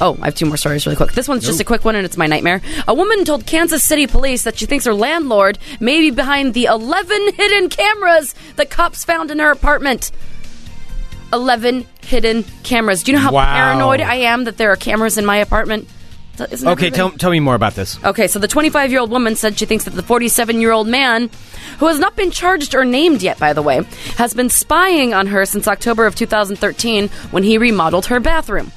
[0.00, 1.12] Oh, I have two more stories really quick.
[1.12, 2.62] This one's just a quick one, and it's my nightmare.
[2.86, 6.66] A woman told Kansas City police that she thinks her landlord may be behind the
[6.66, 10.12] 11 hidden cameras that cops found in her apartment.
[11.32, 13.02] 11 hidden cameras.
[13.02, 13.54] Do you know how Wow.
[13.54, 15.88] paranoid I am that there are cameras in my apartment?
[16.50, 17.98] Isn't that Okay, tell, tell me more about this.
[18.02, 20.88] Okay, so the 25 year old woman said she thinks that the 47 year old
[20.88, 21.28] man,
[21.78, 23.82] who has not been charged or named yet, by the way,
[24.16, 28.72] has been spying on her since October of 2013 when he remodeled her bathroom.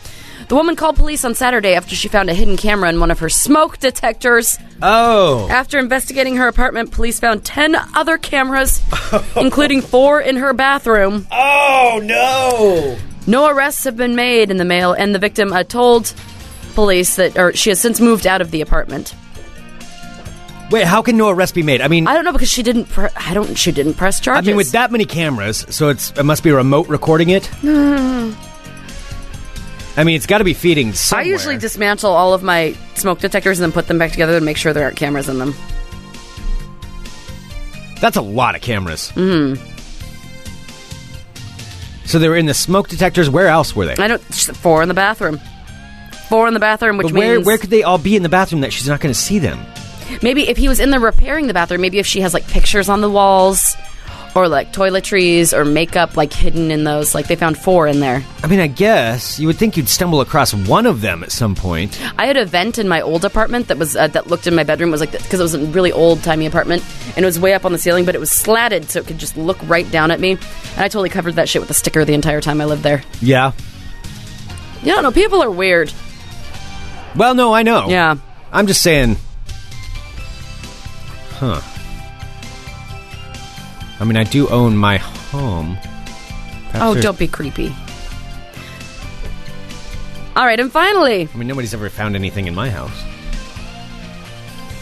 [0.53, 3.17] The woman called police on Saturday after she found a hidden camera in one of
[3.17, 4.59] her smoke detectors.
[4.83, 8.79] Oh, After investigating her apartment, police found 10 other cameras,
[9.35, 11.25] including four in her bathroom.
[11.31, 12.99] oh no!
[13.25, 16.13] No arrests have been made in the mail, and the victim uh, told
[16.75, 19.15] police that, or she has since moved out of the apartment.
[20.69, 21.81] Wait, how can no arrest be made?
[21.81, 22.85] I mean, I don't know because she didn't.
[22.89, 23.57] Pre- I don't.
[23.57, 24.47] She didn't press charges.
[24.47, 27.49] I mean, with that many cameras, so it's it must be remote recording it.
[29.95, 30.93] I mean, it's got to be feeding.
[30.93, 31.25] somewhere.
[31.25, 34.45] I usually dismantle all of my smoke detectors and then put them back together and
[34.45, 35.53] make sure there aren't cameras in them.
[38.01, 39.11] That's a lot of cameras.
[39.15, 39.57] Mm.
[42.05, 43.29] So they were in the smoke detectors.
[43.29, 43.95] Where else were they?
[43.95, 44.21] I don't.
[44.21, 45.39] Four in the bathroom.
[46.27, 48.29] Four in the bathroom, which But where means where could they all be in the
[48.29, 49.59] bathroom that she's not going to see them?
[50.21, 52.89] maybe if he was in there repairing the bathroom, maybe if she has like pictures
[52.89, 53.75] on the walls
[54.35, 57.13] or like toiletries or makeup like hidden in those.
[57.13, 58.23] Like they found four in there.
[58.43, 61.55] I mean, I guess you would think you'd stumble across one of them at some
[61.55, 61.99] point.
[62.17, 64.63] I had a vent in my old apartment that was uh, that looked in my
[64.63, 64.89] bedroom.
[64.89, 66.83] It was like because it was a really old timey apartment
[67.15, 69.17] and it was way up on the ceiling, but it was slatted so it could
[69.17, 70.31] just look right down at me.
[70.31, 73.03] And I totally covered that shit with a sticker the entire time I lived there.
[73.21, 73.51] Yeah.
[74.81, 75.93] Yeah, no, people are weird.
[77.15, 77.87] Well, no, I know.
[77.89, 78.17] Yeah.
[78.51, 79.17] I'm just saying.
[81.35, 81.61] Huh.
[83.99, 85.77] I mean, I do own my home.
[85.77, 87.73] Perhaps Oh, there's- don't be creepy.
[90.35, 93.03] All right, and finally, I mean, nobody's ever found anything in my house.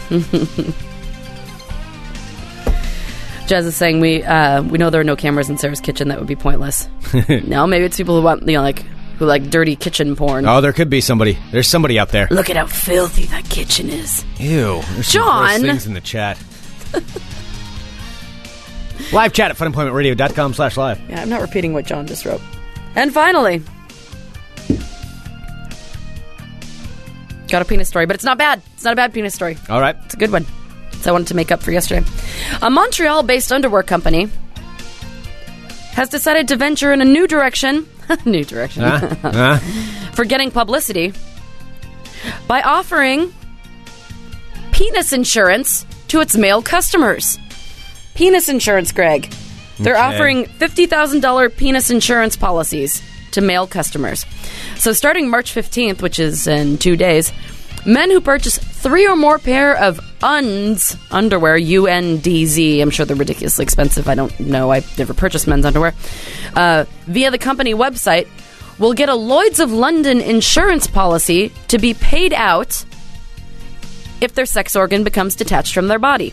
[3.46, 6.08] Jez is saying we uh, we know there are no cameras in Sarah's kitchen.
[6.08, 6.88] That would be pointless.
[7.28, 8.78] no, maybe it's people who want you know like
[9.18, 10.46] who like dirty kitchen porn.
[10.46, 11.38] Oh, there could be somebody.
[11.50, 12.28] There's somebody out there.
[12.30, 14.24] Look at how filthy that kitchen is.
[14.38, 14.80] Ew.
[14.94, 15.60] There's some gross John!
[15.60, 16.38] things in the chat.
[19.12, 21.00] live chat at funemploymentradio.com slash live.
[21.08, 22.40] Yeah, I'm not repeating what John just wrote.
[22.94, 23.62] And finally,
[27.48, 28.62] got a penis story, but it's not bad.
[28.74, 29.56] It's not a bad penis story.
[29.68, 29.96] All right.
[30.04, 30.46] It's a good one.
[31.00, 32.06] So I wanted to make up for yesterday.
[32.62, 34.28] A Montreal based underwear company
[35.92, 37.86] has decided to venture in a new direction.
[38.24, 38.82] new direction.
[38.82, 39.14] Huh?
[39.22, 39.58] Huh?
[40.12, 41.12] for getting publicity
[42.46, 43.32] by offering
[44.72, 47.38] penis insurance to its male customers.
[48.14, 49.32] Penis insurance, Greg.
[49.78, 50.02] They're Okay.
[50.02, 53.02] offering $50,000 penis insurance policies
[53.32, 54.26] to male customers.
[54.78, 57.32] So starting March 15th, which is in two days,
[57.86, 63.62] men who purchase three or more pair of UNDZ underwear, U-N-D-Z, I'm sure they're ridiculously
[63.64, 64.08] expensive.
[64.08, 64.70] I don't know.
[64.70, 65.94] I've never purchased men's underwear.
[66.54, 68.28] Uh, via the company website,
[68.78, 72.84] will get a Lloyd's of London insurance policy to be paid out
[74.20, 76.32] if their sex organ becomes detached from their body.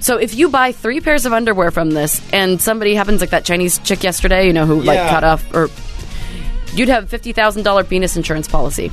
[0.00, 3.44] So if you buy three pairs of underwear from this, and somebody happens like that
[3.44, 5.10] Chinese chick yesterday, you know, who like Yeah.
[5.10, 5.68] cut off, or
[6.74, 8.90] you'd have fifty thousand dollar penis insurance policy.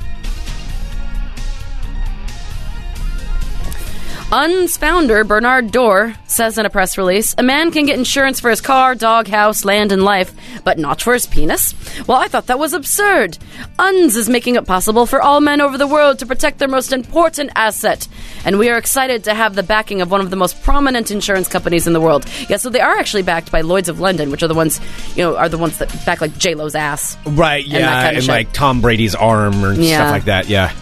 [4.35, 8.49] UNDZ founder, Bernard Dorr, says in a press release a man can get insurance for
[8.49, 10.33] his car, dog, house, land, and life,
[10.65, 11.73] but not for his penis?
[12.05, 13.37] Well, I thought that was absurd.
[13.79, 16.91] UNDZ is making it possible for all men over the world to protect their most
[16.91, 18.09] important asset.
[18.43, 21.47] And we are excited to have the backing of one of the most prominent insurance
[21.47, 22.25] companies in the world.
[22.49, 24.81] Yeah, so they are actually backed by Lloyds of London, which are the ones,
[25.15, 27.15] you know, are the ones that back like J-Lo's ass.
[27.25, 28.29] Right, yeah, kind of shit.
[28.29, 29.95] like Tom Brady's arm or Yeah.
[29.99, 30.49] stuff like that.
[30.49, 30.73] Yeah.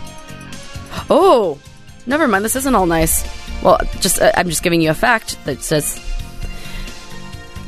[1.07, 1.59] Oh,
[2.07, 2.43] never mind.
[2.43, 3.23] This isn't all nice.
[3.63, 5.99] Well, just uh, I'm just giving you a fact that says.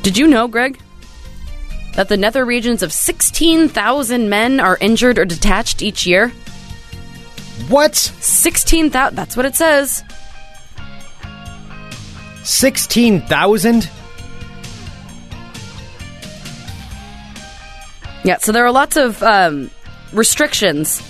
[0.02, 0.78] Did you know, Greg,
[1.94, 6.28] that the nether regions of 16,000 men are injured or detached each year?
[7.68, 7.96] What?
[7.96, 9.16] 16,000.
[9.16, 10.04] That's what it says.
[12.46, 13.90] Sixteen thousand?
[18.22, 18.36] Yeah.
[18.36, 19.72] So there are lots of um,
[20.12, 21.02] restrictions.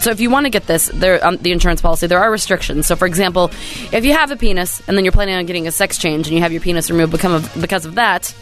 [0.00, 2.86] So if you want to get this, there um, the insurance policy, there are restrictions.
[2.86, 3.50] So for example,
[3.92, 6.34] if you have a penis and then you're planning on getting a sex change and
[6.36, 8.34] you have your penis removed because of that,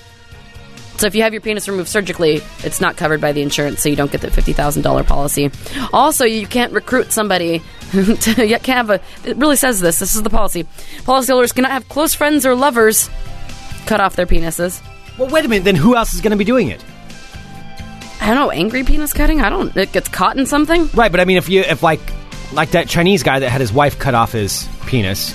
[0.96, 3.88] so if you have your penis removed surgically, it's not covered by the insurance, so
[3.88, 5.50] you don't get the fifty thousand dollar policy.
[5.92, 7.62] Also, you can't recruit somebody.
[7.90, 9.00] to, you can't have a.
[9.28, 9.98] It really says this.
[9.98, 10.64] This is the policy.
[10.98, 13.10] Policyholders cannot have close friends or lovers
[13.86, 14.82] cut off their penises.
[15.18, 15.64] Well, wait a minute.
[15.64, 16.84] Then who else is going to be doing it?
[18.24, 19.42] I don't know, angry penis cutting?
[19.42, 19.76] I don't.
[19.76, 20.88] It gets caught in something?
[20.94, 22.00] Right, but I mean, if you if like
[22.54, 25.34] like that Chinese guy that had his wife cut off his penis.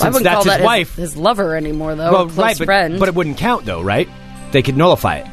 [0.00, 0.96] I wouldn't that's call his that his- wife.
[0.96, 2.10] his, lover anymore, though.
[2.10, 2.98] well, close right, but, friend.
[2.98, 4.08] but it wouldn't count though, right?
[4.50, 5.26] They could nullify it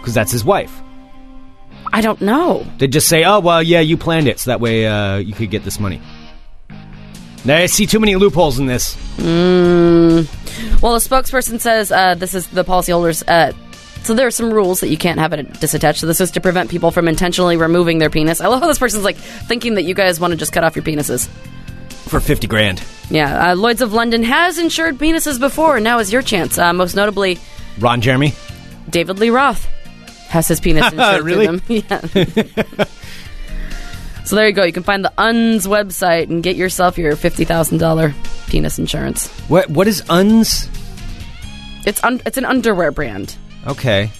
[0.00, 0.72] because that's his wife.
[1.92, 2.66] I don't know.
[2.78, 5.50] They'd just say, "Oh, well, yeah, you planned it, so that way uh, you could
[5.50, 6.00] get this money."
[7.44, 8.96] Now, I see too many loopholes in this.
[10.82, 13.22] Well, a spokesperson says uh, this is the policyholders.
[13.28, 13.52] Uh,
[14.06, 15.98] so there are some rules that you can't have it disattached.
[15.98, 18.40] So this is to prevent people from intentionally removing their penis.
[18.40, 20.76] I love how this person's like thinking that you guys want to just cut off
[20.76, 21.28] your penises.
[22.08, 26.12] For fifty grand, Yeah, uh, Lloyd's of London has insured penises before, and now is
[26.12, 26.56] your chance.
[26.56, 27.38] Uh, most notably,
[27.80, 28.32] Ron Jeremy.
[28.88, 29.64] David Lee Roth
[30.28, 31.46] has his penis insured Really?
[31.46, 31.60] them.
[31.68, 32.84] Yeah.
[34.24, 34.62] so there you go.
[34.64, 38.14] You can find the UNDZ website and get yourself your fifty thousand dollar
[38.46, 39.28] penis insurance.
[39.48, 40.68] What what is UNDZ?
[41.86, 43.36] It's un- it's an underwear brand.
[43.66, 44.10] Okay,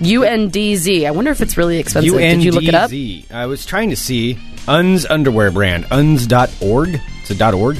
[0.00, 1.06] UNDZ.
[1.06, 2.14] I wonder if it's really expensive.
[2.14, 2.90] Did you look it up?
[3.32, 7.00] I was trying to see UNDZ underwear brand uns.org.
[7.20, 7.78] It's a dot org.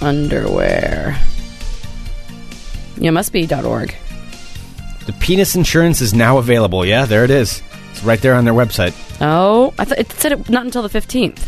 [0.00, 1.18] Underwear.
[2.98, 3.94] Yeah, it must be dot .org.
[5.06, 6.84] The penis insurance is now available.
[6.84, 7.62] Yeah, there it is.
[7.92, 8.94] It's right there on their website.
[9.20, 11.44] Oh, I thought it said it not until the fifteenth.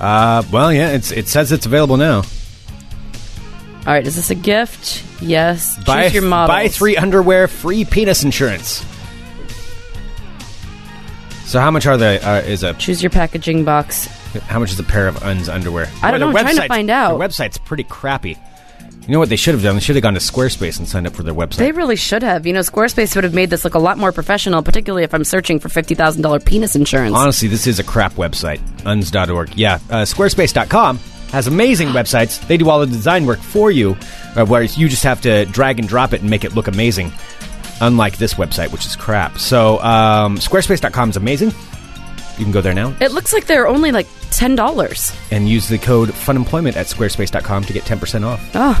[0.00, 2.22] Uh, well, yeah, it's it says it's available now.
[3.86, 5.04] All right, is this a gift?
[5.22, 5.82] Yes.
[5.84, 6.54] Buy Choose your models.
[6.54, 8.84] buy three underwear, free penis insurance.
[11.44, 12.18] So how much are they?
[12.18, 14.06] Uh, is a Choose your packaging box.
[14.48, 15.88] how much is a pair of UNDZ underwear?
[16.02, 17.16] I don't know, I'm trying to website's- find out.
[17.18, 18.36] Their website's pretty crappy.
[19.06, 19.76] You know what they should have done?
[19.76, 21.58] They should have gone to Squarespace and signed up for their website.
[21.58, 22.44] They really should have.
[22.44, 25.22] You know, Squarespace would have made this look a lot more professional, particularly if I'm
[25.22, 27.14] searching for fifty thousand dollar penis insurance.
[27.14, 28.58] Honestly, this is a crap website.
[28.84, 29.54] uns.org.
[29.56, 30.98] Yeah, uh, squarespace.com
[31.32, 32.44] has amazing websites.
[32.46, 33.96] They do all the design work for you,
[34.36, 37.12] uh, where you just have to drag and drop it and make it look amazing.
[37.80, 39.38] Unlike this website, which is crap.
[39.38, 41.52] So, um, squarespace.com is amazing.
[42.38, 45.12] You can go there now It looks like they're only like ten dollars.
[45.30, 48.40] and use the code funemployment at squarespace.com to get 10% off.
[48.54, 48.78] Oh,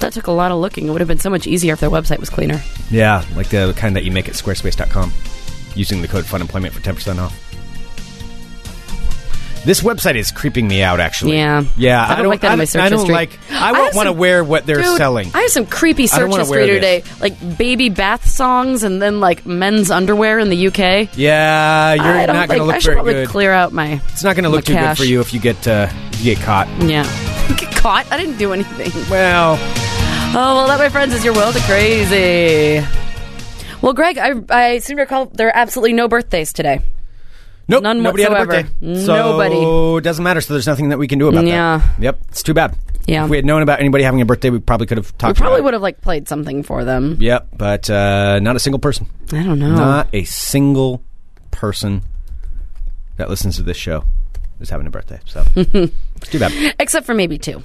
[0.00, 0.88] that took a lot of looking.
[0.88, 2.60] It would have been so much easier if their website was cleaner.
[2.90, 5.12] Yeah, like the kind that you make at squarespace.com
[5.74, 7.38] using the code funemployment for 10% off.
[9.64, 11.36] This website is creeping me out, actually.
[11.36, 11.62] Yeah.
[11.76, 13.14] Yeah, I don't like that in my search I don't history.
[13.14, 13.38] like.
[13.50, 15.30] I I won't want to some- wear what they're Dude, selling.
[15.34, 17.20] I have some creepy I don't search wanna history today, this.
[17.20, 21.08] like baby bath songs and then like men's underwear in the UK.
[21.16, 23.28] yeah, you're I don't not going think to look I should very probably good.
[23.28, 24.00] clear out my.
[24.08, 26.34] it's not going to look too good for you if you get uh, if you
[26.34, 26.66] get caught.
[26.82, 27.04] Yeah,
[27.56, 28.10] get caught.
[28.10, 28.90] I didn't do anything.
[29.10, 29.58] Well,
[30.34, 32.84] Oh well, that, my friends, is your world of crazy.
[33.80, 36.80] Well, Greg, I I seem to recall there are absolutely no birthdays today.
[37.68, 38.94] Nope, None nobody had a birthday.
[39.04, 39.98] So Nobody.
[39.98, 40.40] it doesn't matter.
[40.40, 41.78] So there's nothing that we can do about Yeah.
[41.78, 42.02] that.
[42.02, 42.76] Yep, it's too bad.
[43.06, 43.24] Yeah.
[43.24, 45.38] If we had known about anybody having a birthday, we probably could have talked.
[45.38, 47.16] We probably would have like played something for them.
[47.20, 49.06] Yep, but uh, not a single person.
[49.32, 49.74] I don't know.
[49.74, 51.02] Not a single
[51.50, 52.02] person
[53.16, 54.04] that listens to this show
[54.60, 55.18] is having a birthday.
[55.26, 56.74] So it's too bad.
[56.78, 57.62] Except for maybe two.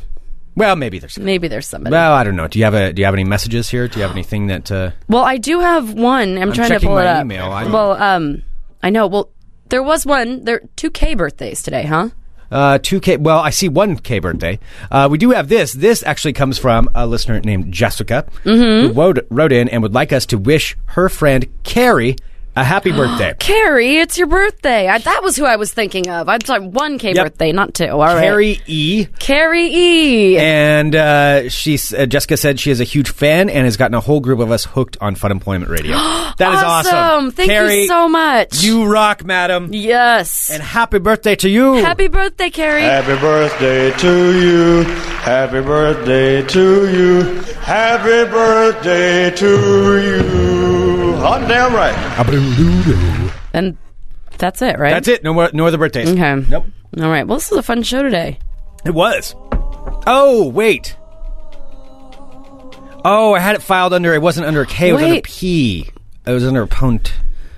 [0.56, 1.20] Well, maybe there's.
[1.20, 1.92] Maybe there's somebody.
[1.94, 2.48] Well, I don't know.
[2.48, 3.88] Do you have a Do you have any messages here?
[3.88, 4.72] Do you have anything that?
[4.72, 6.36] Uh, Well, I do have one.
[6.40, 7.22] I'm, trying to pull it up.
[7.22, 7.50] email.
[7.52, 8.42] Well, um,
[8.82, 9.06] I know.
[9.06, 9.30] Well,
[9.70, 10.44] there was one.
[10.46, 12.10] There two K birthdays today, huh?
[12.50, 13.18] Uh, two K.
[13.18, 14.60] Well, I see one K birthday.
[14.90, 15.74] Uh, we do have this.
[15.74, 18.88] This actually comes from a listener named Jessica, Mm-hmm.
[18.88, 22.16] who wrote, wrote in and would like us to wish her friend Carrie
[22.58, 23.36] A happy birthday.
[23.40, 24.88] Carrie, it's your birthday.
[24.88, 26.28] I, that was who I was thinking of.
[26.28, 27.24] I'm sorry, one K Yep.
[27.26, 27.86] birthday, not two.
[27.86, 28.20] All right.
[28.22, 29.06] Carrie E.
[29.20, 30.38] Carrie E.
[30.40, 34.00] And uh, she's uh, Jessica said she is a huge fan and has gotten a
[34.02, 35.96] whole group of us hooked on Fun Employment Radio.
[36.38, 37.32] That is awesome.
[37.32, 38.62] Thank Carrie, you so much.
[38.64, 39.70] You rock, madam.
[39.74, 40.52] yes.
[40.52, 41.74] And happy birthday to you.
[41.78, 42.84] Happy birthday, Carrie.
[42.84, 44.84] Happy birthday to you.
[44.84, 47.42] Happy birthday to you.
[47.62, 50.87] Happy birthday to you.
[51.20, 51.96] Hot damn right.
[53.54, 53.78] and
[54.38, 54.92] that's it, right?
[54.92, 55.24] That's it.
[55.24, 55.50] No more.
[55.54, 56.10] No other birthdays.
[56.10, 56.36] Okay.
[56.50, 56.66] Nope.
[57.00, 57.28] All right.
[57.28, 58.40] Well, this is a fun show today.
[58.86, 59.36] It was.
[60.06, 60.96] Oh wait.
[63.04, 64.14] Oh, I had it filed under.
[64.14, 64.90] It wasn't under a K.
[64.90, 65.90] It was under P.
[66.26, 67.14] It was under a punt.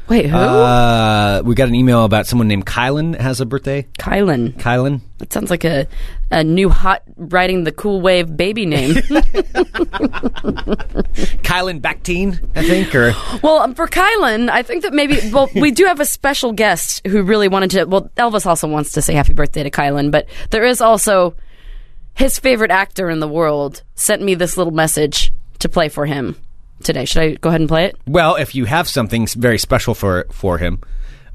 [0.09, 0.35] Wait, who?
[0.35, 3.85] Uh, we got an email about someone named Kylan has a birthday.
[3.99, 4.53] Kylan.
[4.53, 5.01] Kylan.
[5.19, 5.87] That sounds like a,
[6.31, 8.95] a new hot riding the cool wave baby name.
[11.43, 15.69] Kylan Bactine, I think, or well, um, for Kylan, I think that maybe, well, we
[15.69, 19.13] do have a special guest who really wanted to, well, Elvis also wants to say
[19.13, 21.35] happy birthday to Kylan, but there is also
[22.15, 26.35] his favorite actor in the world sent me this little message to play for him
[26.83, 27.05] today.
[27.05, 27.97] Should I go ahead and play it?
[28.07, 30.81] well, if you have something very special for for him,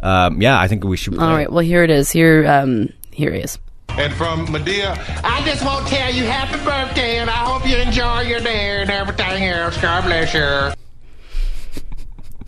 [0.00, 1.18] um, yeah, I think we should.
[1.18, 1.50] All right.
[1.50, 2.10] Well, here it is.
[2.10, 3.58] Here, um, here he is.
[3.90, 7.76] And from Madea, I just want to tell you happy birthday, and I hope you
[7.76, 9.76] enjoy your day and everything else.
[9.80, 10.72] God bless you.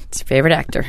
[0.09, 0.85] It's your favorite actor.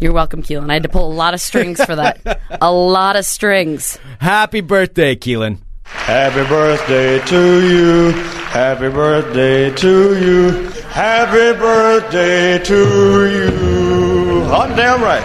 [0.00, 0.70] You're welcome, Keelan.
[0.70, 2.20] I had to pull a lot of strings for that.
[2.60, 3.98] a lot of strings.
[4.18, 5.58] Happy birthday, Keelan.
[5.84, 8.10] Happy birthday to you.
[8.12, 10.68] Happy birthday to you.
[10.90, 14.44] Happy birthday to you.
[14.44, 15.24] Hot damn right.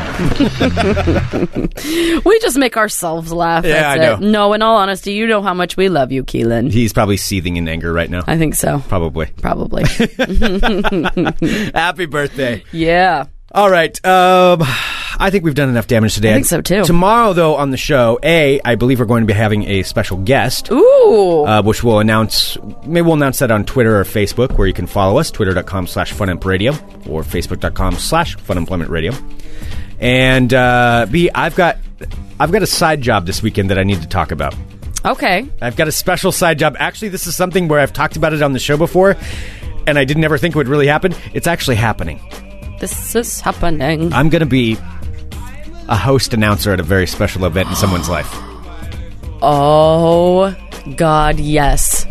[2.26, 3.64] We just make ourselves laugh.
[3.66, 4.20] Yeah, That's I it.
[4.22, 4.28] know.
[4.32, 6.72] No, in all honesty, you know how much we love you, Keelan.
[6.72, 8.24] He's probably seething in anger right now.
[8.28, 8.80] I think so.
[8.88, 9.28] Probably.
[9.42, 9.84] Probably.
[11.74, 12.64] Happy birthday.
[12.72, 13.26] yeah.
[13.52, 14.06] All right.
[14.06, 14.62] Um,
[15.22, 16.32] I think we've done enough damage today.
[16.32, 16.84] I think so, too.
[16.86, 20.18] Tomorrow, though, on the show, A, I believe we're going to be having a special
[20.18, 20.72] guest.
[20.72, 21.44] Ooh.
[21.46, 22.58] uh, which we'll announce.
[22.86, 26.14] Maybe we'll announce that on Twitter or Facebook, where you can follow us, twitter.com slash
[26.14, 26.74] funimpradio
[27.10, 29.14] or facebook.com slash funemploymentradio.
[30.00, 31.78] And uh, B, I've got
[32.40, 34.56] I've got a side job this weekend that I need to talk about.
[35.04, 35.46] okay.
[35.62, 36.78] I've got a special side job.
[36.80, 39.18] Actually, this is something where I've talked about it on the show before,
[39.86, 41.14] and I didn't ever think it would really happen.
[41.34, 42.22] It's actually happening.
[42.80, 44.14] This is happening.
[44.14, 44.78] I'm going to be
[45.90, 48.30] a host announcer at a very special event in someone's life.
[49.42, 50.56] Oh,
[50.96, 52.06] God, yes.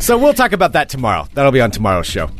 [0.00, 1.26] So we'll talk about that tomorrow.
[1.34, 2.30] That'll be on tomorrow's show.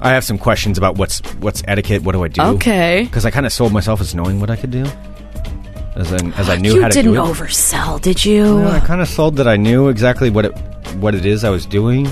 [0.00, 2.02] I have some questions about what's what's etiquette.
[2.02, 2.42] What do I do?
[2.42, 3.04] Okay.
[3.04, 4.84] Because I kind of sold myself as knowing what I could do,
[5.94, 8.42] as I, as I knew You how to didn't oversell, did you?
[8.42, 10.56] Well, I kind of sold that I knew exactly what it
[10.96, 12.06] what it is I was doing,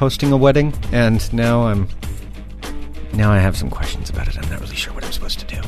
[0.00, 1.86] hosting a wedding, and now I'm
[3.12, 4.38] now I have some questions about it.
[4.38, 5.60] I'm not really sure what I'm supposed to do.